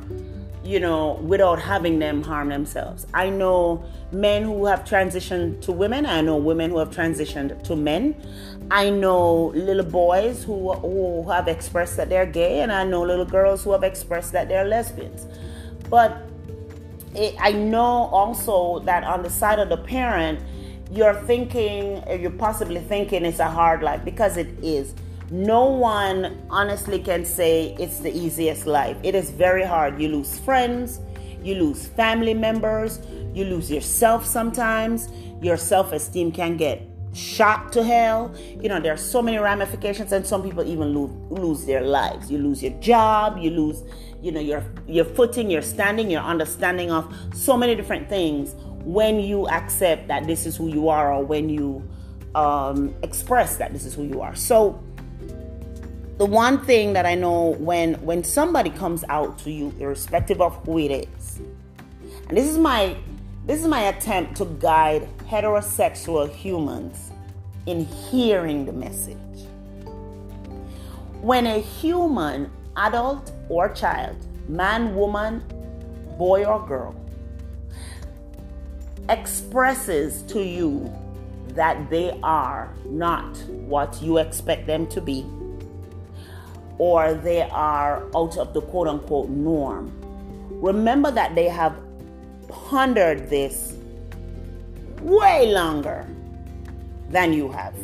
[0.64, 3.06] you know, without having them harm themselves.
[3.14, 6.06] I know men who have transitioned to women.
[6.06, 8.16] I know women who have transitioned to men.
[8.72, 13.26] I know little boys who, who have expressed that they're gay, and I know little
[13.26, 15.28] girls who have expressed that they're lesbians.
[15.94, 16.24] But
[17.14, 20.40] it, I know also that on the side of the parent,
[20.92, 24.96] you're thinking, you're possibly thinking it's a hard life because it is
[25.30, 28.98] no one honestly can say it's the easiest life.
[29.04, 30.02] It is very hard.
[30.02, 31.00] You lose friends,
[31.44, 33.00] you lose family members,
[33.36, 35.10] you lose yourself sometimes.
[35.44, 36.82] Your self esteem can get
[37.14, 38.34] shot to hell.
[38.60, 42.32] You know, there are so many ramifications, and some people even lose, lose their lives.
[42.32, 43.84] You lose your job, you lose,
[44.24, 48.56] you know, your your footing, your standing, your understanding of so many different things
[48.86, 51.88] when you accept that this is who you are or when you
[52.34, 54.34] um, express that this is who you are.
[54.34, 54.82] So
[56.18, 60.56] the one thing that I know when when somebody comes out to you, irrespective of
[60.66, 61.42] who it is,
[62.30, 62.96] and this is my
[63.46, 67.12] this is my attempt to guide heterosexual humans
[67.66, 69.18] in hearing the message.
[71.22, 74.16] When a human, adult or child,
[74.48, 75.44] man, woman,
[76.18, 76.96] boy or girl,
[79.10, 80.92] expresses to you
[81.50, 85.26] that they are not what you expect them to be,
[86.78, 89.92] or they are out of the quote unquote norm,
[90.50, 91.76] remember that they have
[92.48, 93.76] pondered this
[95.02, 96.08] way longer
[97.10, 97.76] than you have.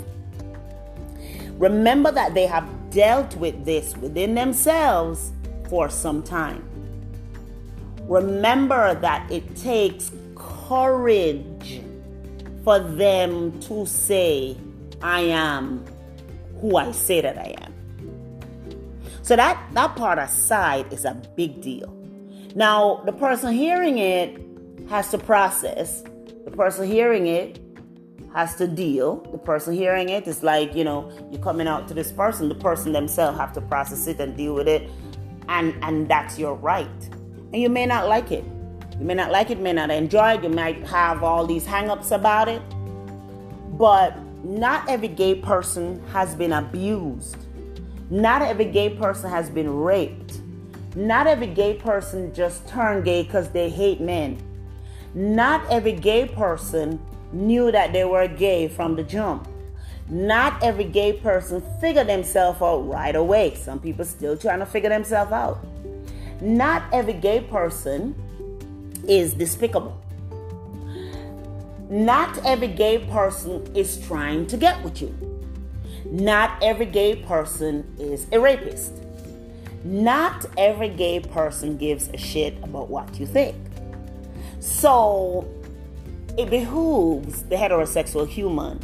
[1.59, 5.31] Remember that they have dealt with this within themselves
[5.69, 6.67] for some time.
[8.03, 11.81] Remember that it takes courage
[12.63, 14.57] for them to say,
[15.01, 15.85] I am
[16.59, 17.73] who I say that I am.
[19.21, 21.95] So that, that part aside is a big deal.
[22.55, 24.41] Now, the person hearing it
[24.89, 26.03] has to process.
[26.45, 27.61] The person hearing it
[28.33, 29.17] has to deal.
[29.31, 32.49] The person hearing it is like, you know, you're coming out to this person.
[32.49, 34.89] The person themselves have to process it and deal with it.
[35.47, 37.09] And and that's your right.
[37.51, 38.43] And you may not like it.
[38.99, 40.43] You may not like it, may not enjoy it.
[40.43, 42.61] You might have all these hang-ups about it.
[43.77, 47.37] But not every gay person has been abused.
[48.09, 50.41] Not every gay person has been raped.
[50.95, 54.37] Not every gay person just turned gay because they hate men.
[55.13, 56.99] Not every gay person
[57.31, 59.47] knew that they were gay from the jump.
[60.09, 63.55] Not every gay person figured themselves out right away.
[63.55, 65.63] Some people still trying to figure themselves out.
[66.41, 68.15] Not every gay person
[69.07, 69.99] is despicable.
[71.89, 75.15] Not every gay person is trying to get with you.
[76.05, 78.93] Not every gay person is a rapist.
[79.83, 83.55] Not every gay person gives a shit about what you think.
[84.59, 85.47] So
[86.39, 88.79] it behooves the heterosexual human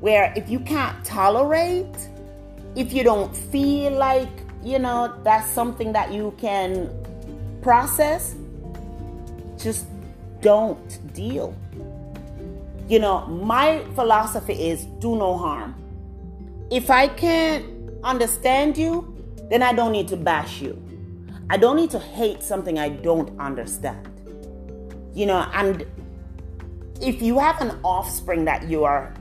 [0.00, 1.96] where if you can't tolerate,
[2.74, 4.28] if you don't feel like,
[4.60, 6.90] you know, that's something that you can
[7.62, 8.34] process,
[9.56, 9.86] just
[10.40, 11.56] don't deal.
[12.88, 15.76] You know, my philosophy is do no harm.
[16.72, 17.64] If I can't
[18.02, 19.14] understand you,
[19.48, 20.82] then I don't need to bash you.
[21.48, 24.10] I don't need to hate something I don't understand.
[25.14, 25.86] You know, and
[27.00, 29.12] if you have an offspring that you are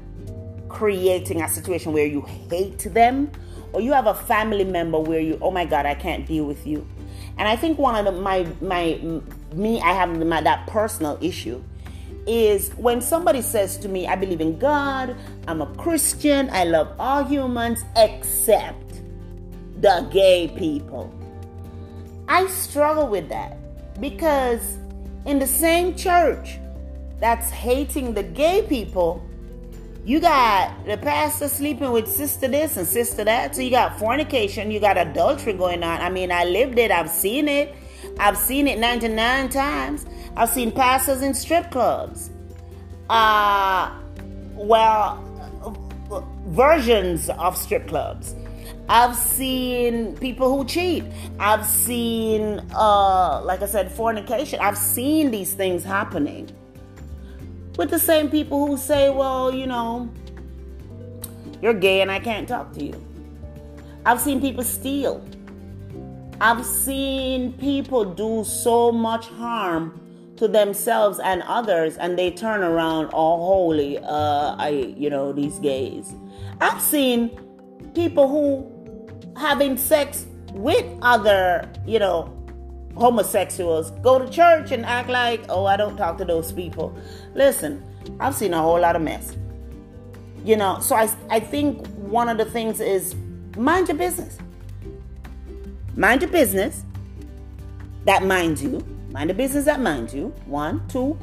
[0.70, 3.32] creating a situation where you hate them,
[3.74, 6.66] or you have a family member where you, oh my God, I can't deal with
[6.66, 6.88] you.
[7.38, 9.00] And I think one of the, my, my,
[9.54, 11.64] me, I have my, that personal issue
[12.28, 15.16] is when somebody says to me, I believe in God,
[15.48, 19.02] I'm a Christian, I love all humans except
[19.82, 21.14] the gay people.
[22.28, 23.58] I struggle with that
[24.00, 24.78] because
[25.26, 26.60] in the same church,
[27.24, 29.26] that's hating the gay people,
[30.04, 33.56] you got the pastor sleeping with sister this and sister that.
[33.56, 36.02] So you got fornication, you got adultery going on.
[36.02, 37.74] I mean, I lived it, I've seen it.
[38.20, 40.06] I've seen it 99 times.
[40.36, 42.30] I've seen pastors in strip clubs.
[43.10, 43.98] Uh,
[44.56, 45.24] well,
[46.48, 48.36] versions of strip clubs.
[48.90, 51.06] I've seen people who cheat.
[51.40, 54.60] I've seen, uh, like I said, fornication.
[54.60, 56.54] I've seen these things happening
[57.78, 60.10] with the same people who say, well, you know,
[61.62, 63.06] you're gay and I can't talk to you.
[64.06, 65.26] I've seen people steal.
[66.42, 70.00] I've seen people do so much harm
[70.36, 75.60] to themselves and others and they turn around all holy uh I you know these
[75.60, 76.14] gays.
[76.60, 77.30] I've seen
[77.94, 78.70] people who
[79.38, 82.32] having sex with other, you know,
[82.96, 86.96] homosexuals go to church and act like, oh, I don't talk to those people.
[87.34, 87.84] Listen,
[88.20, 89.36] I've seen a whole lot of mess.
[90.46, 93.16] You know, so I, I think one of the things is
[93.58, 94.38] mind your business.
[95.96, 96.84] Mind your business
[98.06, 98.86] that minds you.
[99.12, 100.34] Mind the business that minds you.
[100.46, 101.18] One, two.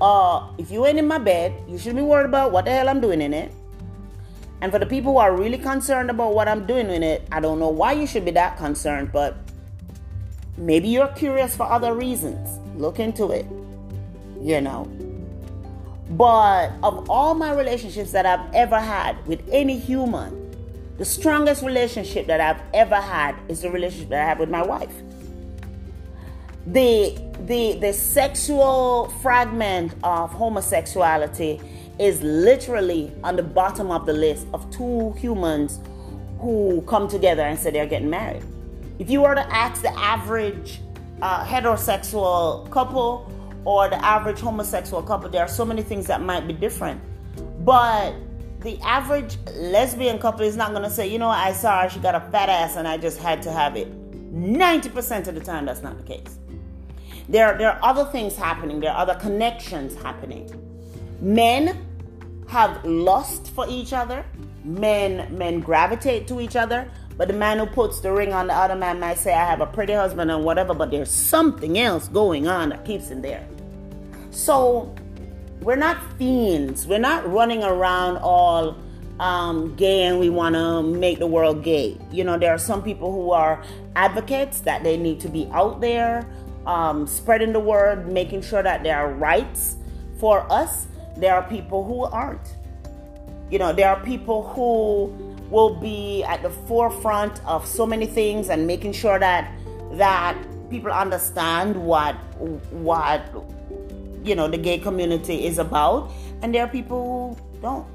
[0.00, 2.88] Uh, if you ain't in my bed, you shouldn't be worried about what the hell
[2.88, 3.52] I'm doing in it.
[4.60, 7.40] And for the people who are really concerned about what I'm doing in it, I
[7.40, 9.36] don't know why you should be that concerned, but
[10.58, 12.58] Maybe you're curious for other reasons.
[12.76, 13.46] Look into it.
[14.40, 14.84] You know.
[16.10, 20.48] But of all my relationships that I've ever had with any human,
[20.96, 24.62] the strongest relationship that I've ever had is the relationship that I have with my
[24.62, 24.92] wife.
[26.66, 31.60] The the the sexual fragment of homosexuality
[31.98, 35.80] is literally on the bottom of the list of two humans
[36.40, 38.42] who come together and say they're getting married.
[38.98, 40.80] If you were to ask the average
[41.22, 43.32] uh, heterosexual couple
[43.64, 47.00] or the average homosexual couple, there are so many things that might be different.
[47.64, 48.14] But
[48.60, 52.00] the average lesbian couple is not going to say, you know, I saw her, she
[52.00, 53.88] got a fat ass, and I just had to have it.
[54.34, 56.38] 90% of the time, that's not the case.
[57.28, 60.50] There, there are other things happening, there are other connections happening.
[61.20, 61.86] Men
[62.48, 64.24] have lust for each other,
[64.64, 68.54] men, men gravitate to each other, but the man who puts the ring on the
[68.54, 72.06] other man might say, I have a pretty husband and whatever, but there's something else
[72.06, 73.44] going on that keeps him there.
[74.30, 74.94] So
[75.60, 76.86] we're not fiends.
[76.86, 78.76] We're not running around all
[79.18, 81.98] um, gay and we want to make the world gay.
[82.12, 83.64] You know, there are some people who are
[83.96, 86.24] advocates that they need to be out there,
[86.66, 89.74] um, spreading the word, making sure that there are rights
[90.20, 90.86] for us.
[91.16, 92.54] There are people who aren't.
[93.50, 98.48] You know, there are people who will be at the forefront of so many things
[98.50, 99.50] and making sure that
[99.92, 100.36] that
[100.70, 102.14] people understand what
[102.70, 103.22] what
[104.24, 106.10] you know the gay community is about.
[106.42, 107.86] And there are people who don't.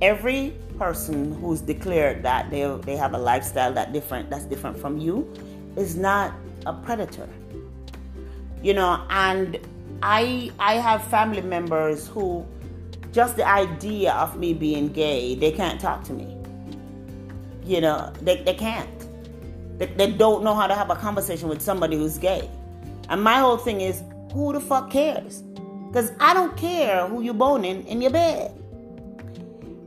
[0.00, 4.98] Every person who's declared that they, they have a lifestyle that different that's different from
[4.98, 5.26] you
[5.76, 6.34] is not
[6.66, 7.28] a predator.
[8.62, 9.58] You know and
[10.02, 12.46] i i have family members who
[13.12, 16.36] just the idea of me being gay they can't talk to me
[17.64, 19.06] you know they, they can't
[19.78, 22.48] they, they don't know how to have a conversation with somebody who's gay
[23.08, 24.02] and my whole thing is
[24.32, 25.42] who the fuck cares?
[25.88, 28.52] Because I don't care who you're boning in your bed.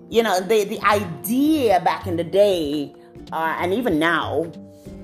[0.09, 2.93] You know, the, the idea back in the day,
[3.31, 4.51] uh, and even now,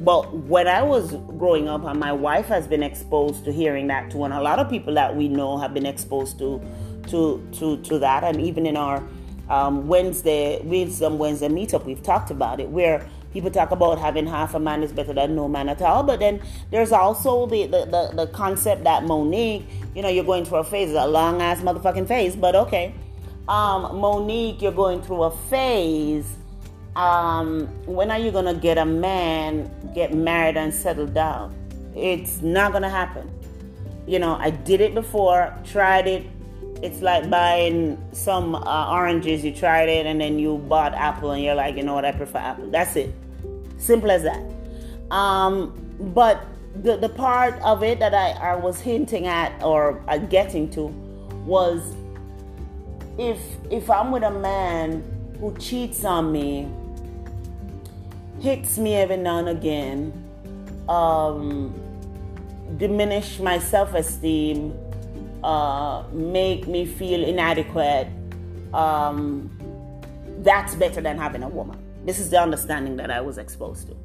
[0.01, 4.11] but when I was growing up, and my wife has been exposed to hearing that
[4.11, 6.61] too, and a lot of people that we know have been exposed to
[7.08, 9.03] to to to that, and even in our
[9.49, 14.55] um, Wednesday Wisdom Wednesday meetup, we've talked about it, where people talk about having half
[14.55, 16.03] a man is better than no man at all.
[16.03, 16.41] But then
[16.72, 20.64] there's also the the, the, the concept that Monique, you know, you're going through a
[20.64, 22.93] phase, a long ass motherfucking phase, but okay.
[23.47, 26.36] Um, Monique, you're going through a phase.
[26.97, 31.55] Um, when are you gonna get a man, get married and settle down?
[31.95, 33.32] It's not gonna happen.
[34.05, 36.26] You know, I did it before, tried it,
[36.82, 39.44] it's like buying some uh, oranges.
[39.44, 42.12] You tried it and then you bought apple and you're like, you know what, I
[42.12, 42.70] prefer apple.
[42.70, 43.14] That's it.
[43.78, 44.42] Simple as that.
[45.12, 45.74] Um,
[46.14, 50.70] but the, the part of it that I, I was hinting at or uh, getting
[50.72, 50.88] to
[51.46, 51.96] was
[53.18, 53.40] if
[53.72, 55.04] if I'm with a man
[55.40, 56.68] who cheats on me,
[58.42, 60.14] hits me every now and again,
[60.88, 61.74] um,
[62.78, 64.78] diminish my self-esteem,
[65.44, 68.08] uh, make me feel inadequate,
[68.74, 69.52] um,
[70.40, 71.80] that's better than having a woman.
[72.06, 73.96] This is the understanding that I was exposed to.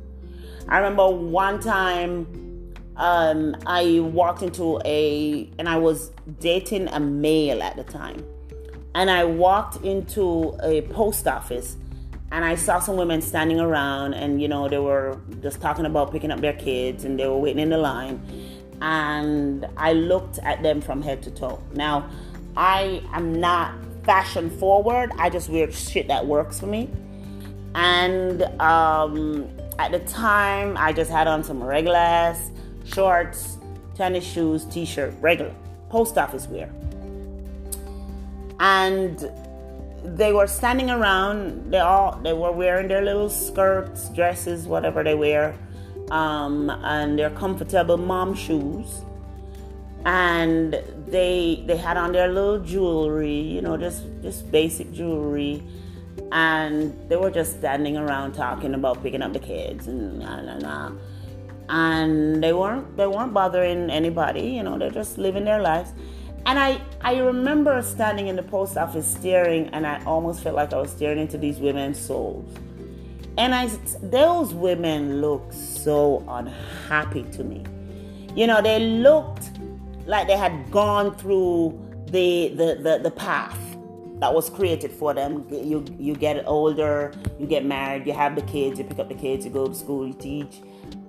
[0.68, 2.26] I remember one time
[2.96, 6.10] um, I walked into a, and I was
[6.40, 8.24] dating a male at the time.
[8.94, 11.76] And I walked into a post office
[12.30, 16.12] and I saw some women standing around and, you know, they were just talking about
[16.12, 18.22] picking up their kids and they were waiting in the line
[18.82, 21.62] and I looked at them from head to toe.
[21.72, 22.10] Now,
[22.56, 25.12] I am not fashion forward.
[25.18, 26.90] I just wear shit that works for me.
[27.76, 32.50] And um, at the time, I just had on some regular ass
[32.84, 33.56] shorts,
[33.94, 35.54] tennis shoes, t-shirt, regular
[35.88, 36.68] post office wear.
[38.58, 39.30] And
[40.02, 41.70] they were standing around.
[41.70, 45.56] They all they were wearing their little skirts, dresses, whatever they wear
[46.12, 49.00] um, and their comfortable mom shoes.
[50.04, 50.74] And
[51.06, 55.62] they they had on their little jewelry you know just just basic jewelry.
[56.30, 60.58] And they were just standing around talking about picking up the kids and nah, nah,
[60.58, 60.92] nah.
[61.68, 65.92] and they weren't they weren't bothering anybody you know they're just living their lives.
[66.44, 70.72] And I, I remember standing in the post office staring and i almost felt like
[70.72, 72.52] i was staring into these women's souls
[73.38, 73.66] and I,
[74.02, 77.64] those women looked so unhappy to me.
[78.34, 79.50] You know, they looked
[80.06, 83.58] like they had gone through the, the, the, the path
[84.20, 85.46] that was created for them.
[85.50, 89.14] You, you get older, you get married, you have the kids, you pick up the
[89.14, 90.60] kids, you go to school, you teach,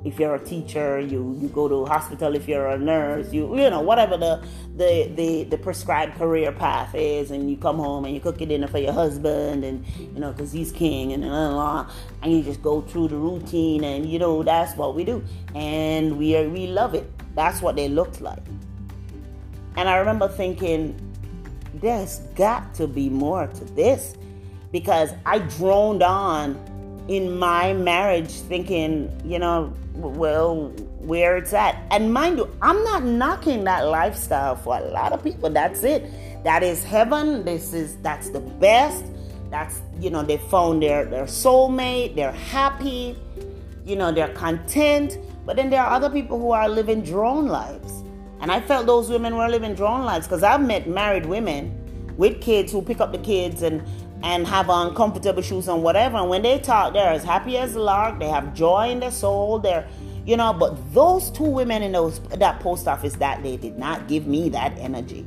[0.03, 2.35] if you're a teacher, you, you go to hospital.
[2.35, 4.43] If you're a nurse, you you know whatever the,
[4.75, 8.49] the the the prescribed career path is, and you come home and you cook your
[8.49, 11.91] dinner for your husband, and you know because he's king, and blah, blah,
[12.21, 15.23] and you just go through the routine, and you know that's what we do,
[15.55, 17.09] and we are, we love it.
[17.35, 18.43] That's what they looked like.
[19.75, 20.95] And I remember thinking,
[21.75, 24.15] there's got to be more to this
[24.71, 26.59] because I droned on
[27.07, 31.81] in my marriage thinking, you know, well, where it's at.
[31.91, 35.49] And mind you, I'm not knocking that lifestyle for a lot of people.
[35.49, 36.09] That's it.
[36.43, 37.43] That is heaven.
[37.45, 39.05] This is that's the best.
[39.49, 43.15] That's you know, they found their their soulmate, they're happy,
[43.85, 45.17] you know, they're content.
[45.45, 48.03] But then there are other people who are living drone lives.
[48.39, 51.79] And I felt those women were living drone lives because I've met married women
[52.17, 53.81] with kids who pick up the kids and
[54.24, 56.17] and have uncomfortable shoes and whatever.
[56.17, 58.19] And when they talk, they're as happy as a lark.
[58.19, 59.59] They have joy in their soul.
[59.59, 59.86] They're,
[60.26, 64.07] you know, but those two women in those that post office that day did not
[64.07, 65.26] give me that energy.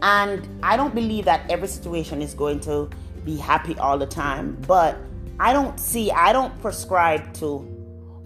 [0.00, 2.88] And I don't believe that every situation is going to
[3.26, 4.56] be happy all the time.
[4.66, 4.96] But
[5.38, 7.68] I don't see, I don't prescribe to,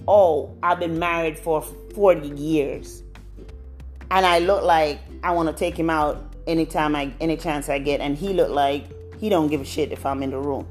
[0.06, 3.02] oh, I've been married for 40 years.
[4.12, 7.78] And I look like I want to take him out anytime I any chance I
[7.78, 8.84] get and he looked like
[9.18, 10.66] he don't give a shit if I'm in the room.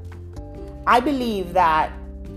[0.86, 1.92] I believe that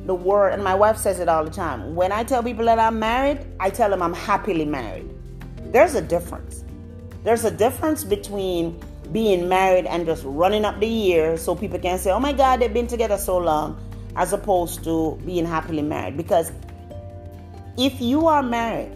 [0.05, 1.95] the word and my wife says it all the time.
[1.95, 5.09] When I tell people that I'm married, I tell them I'm happily married.
[5.71, 6.63] There's a difference.
[7.23, 8.81] There's a difference between
[9.11, 12.61] being married and just running up the years so people can say, "Oh my god,
[12.61, 13.77] they've been together so long,"
[14.15, 16.51] as opposed to being happily married because
[17.77, 18.91] if you are married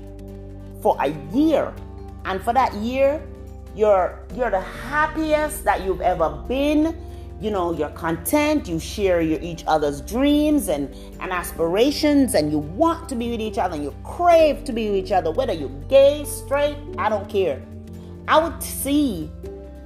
[0.82, 1.74] for a year
[2.26, 3.22] and for that year
[3.76, 6.98] you're you're the happiest that you've ever been.
[7.40, 12.60] You know, you're content, you share your each other's dreams and, and aspirations, and you
[12.60, 15.52] want to be with each other and you crave to be with each other, whether
[15.52, 17.60] you're gay, straight, I don't care.
[18.28, 19.32] I would see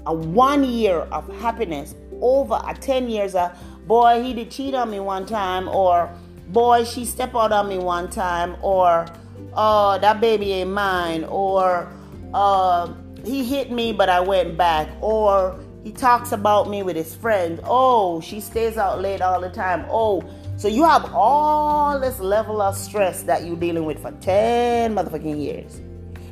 [0.06, 3.58] a one year of happiness over a 10 years of
[3.88, 6.14] boy, he did cheat on me one time, or
[6.50, 9.06] boy, she stepped out on me one time, or
[9.54, 11.92] oh, that baby ain't mine, or
[12.34, 12.92] uh,
[13.26, 14.90] he hit me, but I went back.
[15.02, 17.60] Or he talks about me with his friends.
[17.64, 19.86] Oh, she stays out late all the time.
[19.90, 20.24] Oh,
[20.58, 25.42] so you have all this level of stress that you're dealing with for 10 motherfucking
[25.42, 25.82] years.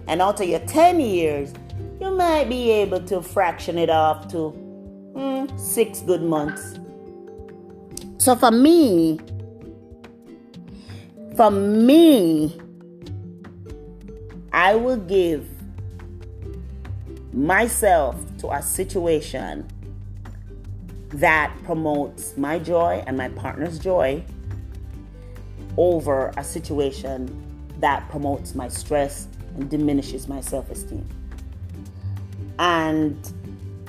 [0.07, 1.53] And after your 10 years,
[1.99, 4.53] you might be able to fraction it off to
[5.15, 6.79] mm, six good months.
[8.17, 9.19] So for me,
[11.35, 12.57] for me,
[14.51, 15.47] I will give
[17.33, 19.67] myself to a situation
[21.09, 24.23] that promotes my joy and my partner's joy
[25.77, 27.41] over a situation
[27.79, 31.07] that promotes my stress and diminishes my self esteem.
[32.59, 33.17] And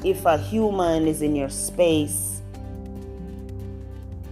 [0.02, 2.42] if a human is in your space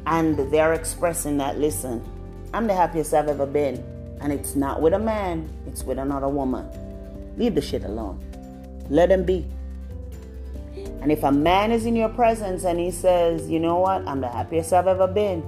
[0.06, 2.04] and they're expressing that, listen,
[2.52, 3.82] I'm the happiest I've ever been,
[4.20, 6.68] and it's not with a man, it's with another woman,
[7.36, 8.31] leave the shit alone.
[8.93, 9.47] Let him be.
[11.01, 14.20] And if a man is in your presence and he says, you know what, I'm
[14.20, 15.40] the happiest I've ever been,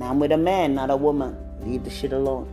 [0.00, 2.50] now I'm with a man, not a woman, leave the shit alone.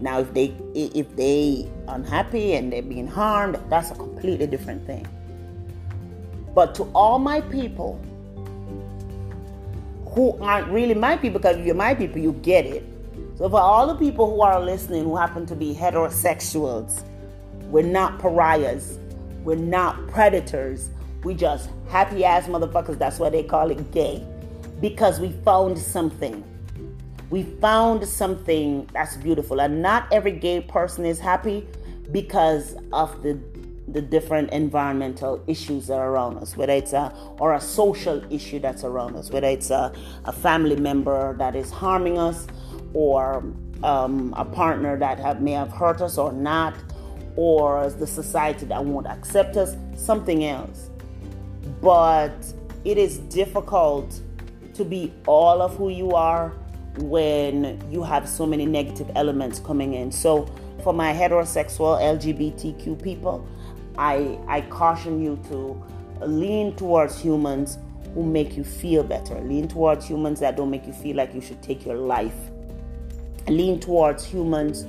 [0.00, 5.06] Now if they if they unhappy and they're being harmed, that's a completely different thing.
[6.52, 8.00] But to all my people
[10.14, 12.84] who aren't really my people, because if you're my people, you get it.
[13.36, 17.04] So for all the people who are listening who happen to be heterosexuals,
[17.70, 18.98] we're not pariahs.
[19.44, 20.90] We're not predators.
[21.24, 22.98] We just happy ass motherfuckers.
[22.98, 24.24] That's why they call it gay.
[24.80, 26.44] Because we found something.
[27.30, 29.60] We found something that's beautiful.
[29.60, 31.66] And not every gay person is happy
[32.12, 33.38] because of the
[33.92, 38.58] the different environmental issues that are around us, whether it's a or a social issue
[38.58, 39.92] that's around us, whether it's a,
[40.26, 42.46] a family member that is harming us,
[42.92, 43.44] or
[43.82, 46.74] um, a partner that have, may have hurt us or not,
[47.38, 50.90] or the society that won't accept us, something else.
[51.80, 52.34] But
[52.84, 54.20] it is difficult
[54.74, 56.48] to be all of who you are
[56.96, 60.10] when you have so many negative elements coming in.
[60.10, 63.46] So, for my heterosexual LGBTQ people,
[63.96, 65.80] I, I caution you to
[66.26, 67.78] lean towards humans
[68.14, 69.38] who make you feel better.
[69.42, 72.34] Lean towards humans that don't make you feel like you should take your life.
[73.46, 74.86] Lean towards humans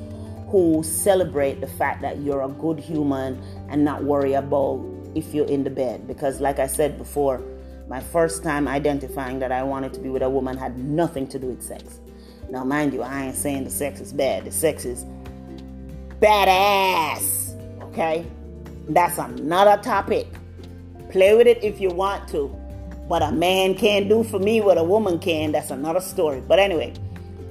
[0.50, 4.84] who celebrate the fact that you're a good human and not worry about
[5.16, 6.08] if you're in the bed.
[6.08, 7.41] Because, like I said before,
[7.88, 11.39] my first time identifying that I wanted to be with a woman had nothing to
[11.39, 12.00] do with sex.
[12.50, 14.45] Now, mind you, I ain't saying the sex is bad.
[14.45, 15.06] The sex is
[16.20, 17.56] badass.
[17.84, 18.26] Okay?
[18.89, 20.28] That's another topic.
[21.10, 22.47] Play with it if you want to.
[23.08, 26.41] What a man can do for me, what a woman can, that's another story.
[26.41, 26.93] But anyway,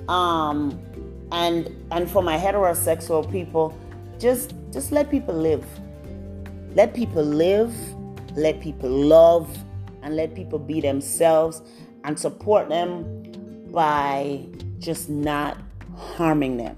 [0.09, 0.81] um,
[1.33, 3.77] and and for my heterosexual people,
[4.19, 5.65] just just let people live.
[6.75, 7.75] Let people live,
[8.37, 9.49] let people love,
[10.03, 11.63] and let people be themselves
[12.05, 13.05] and support them
[13.73, 14.47] by
[14.79, 15.59] just not
[15.97, 16.77] harming them.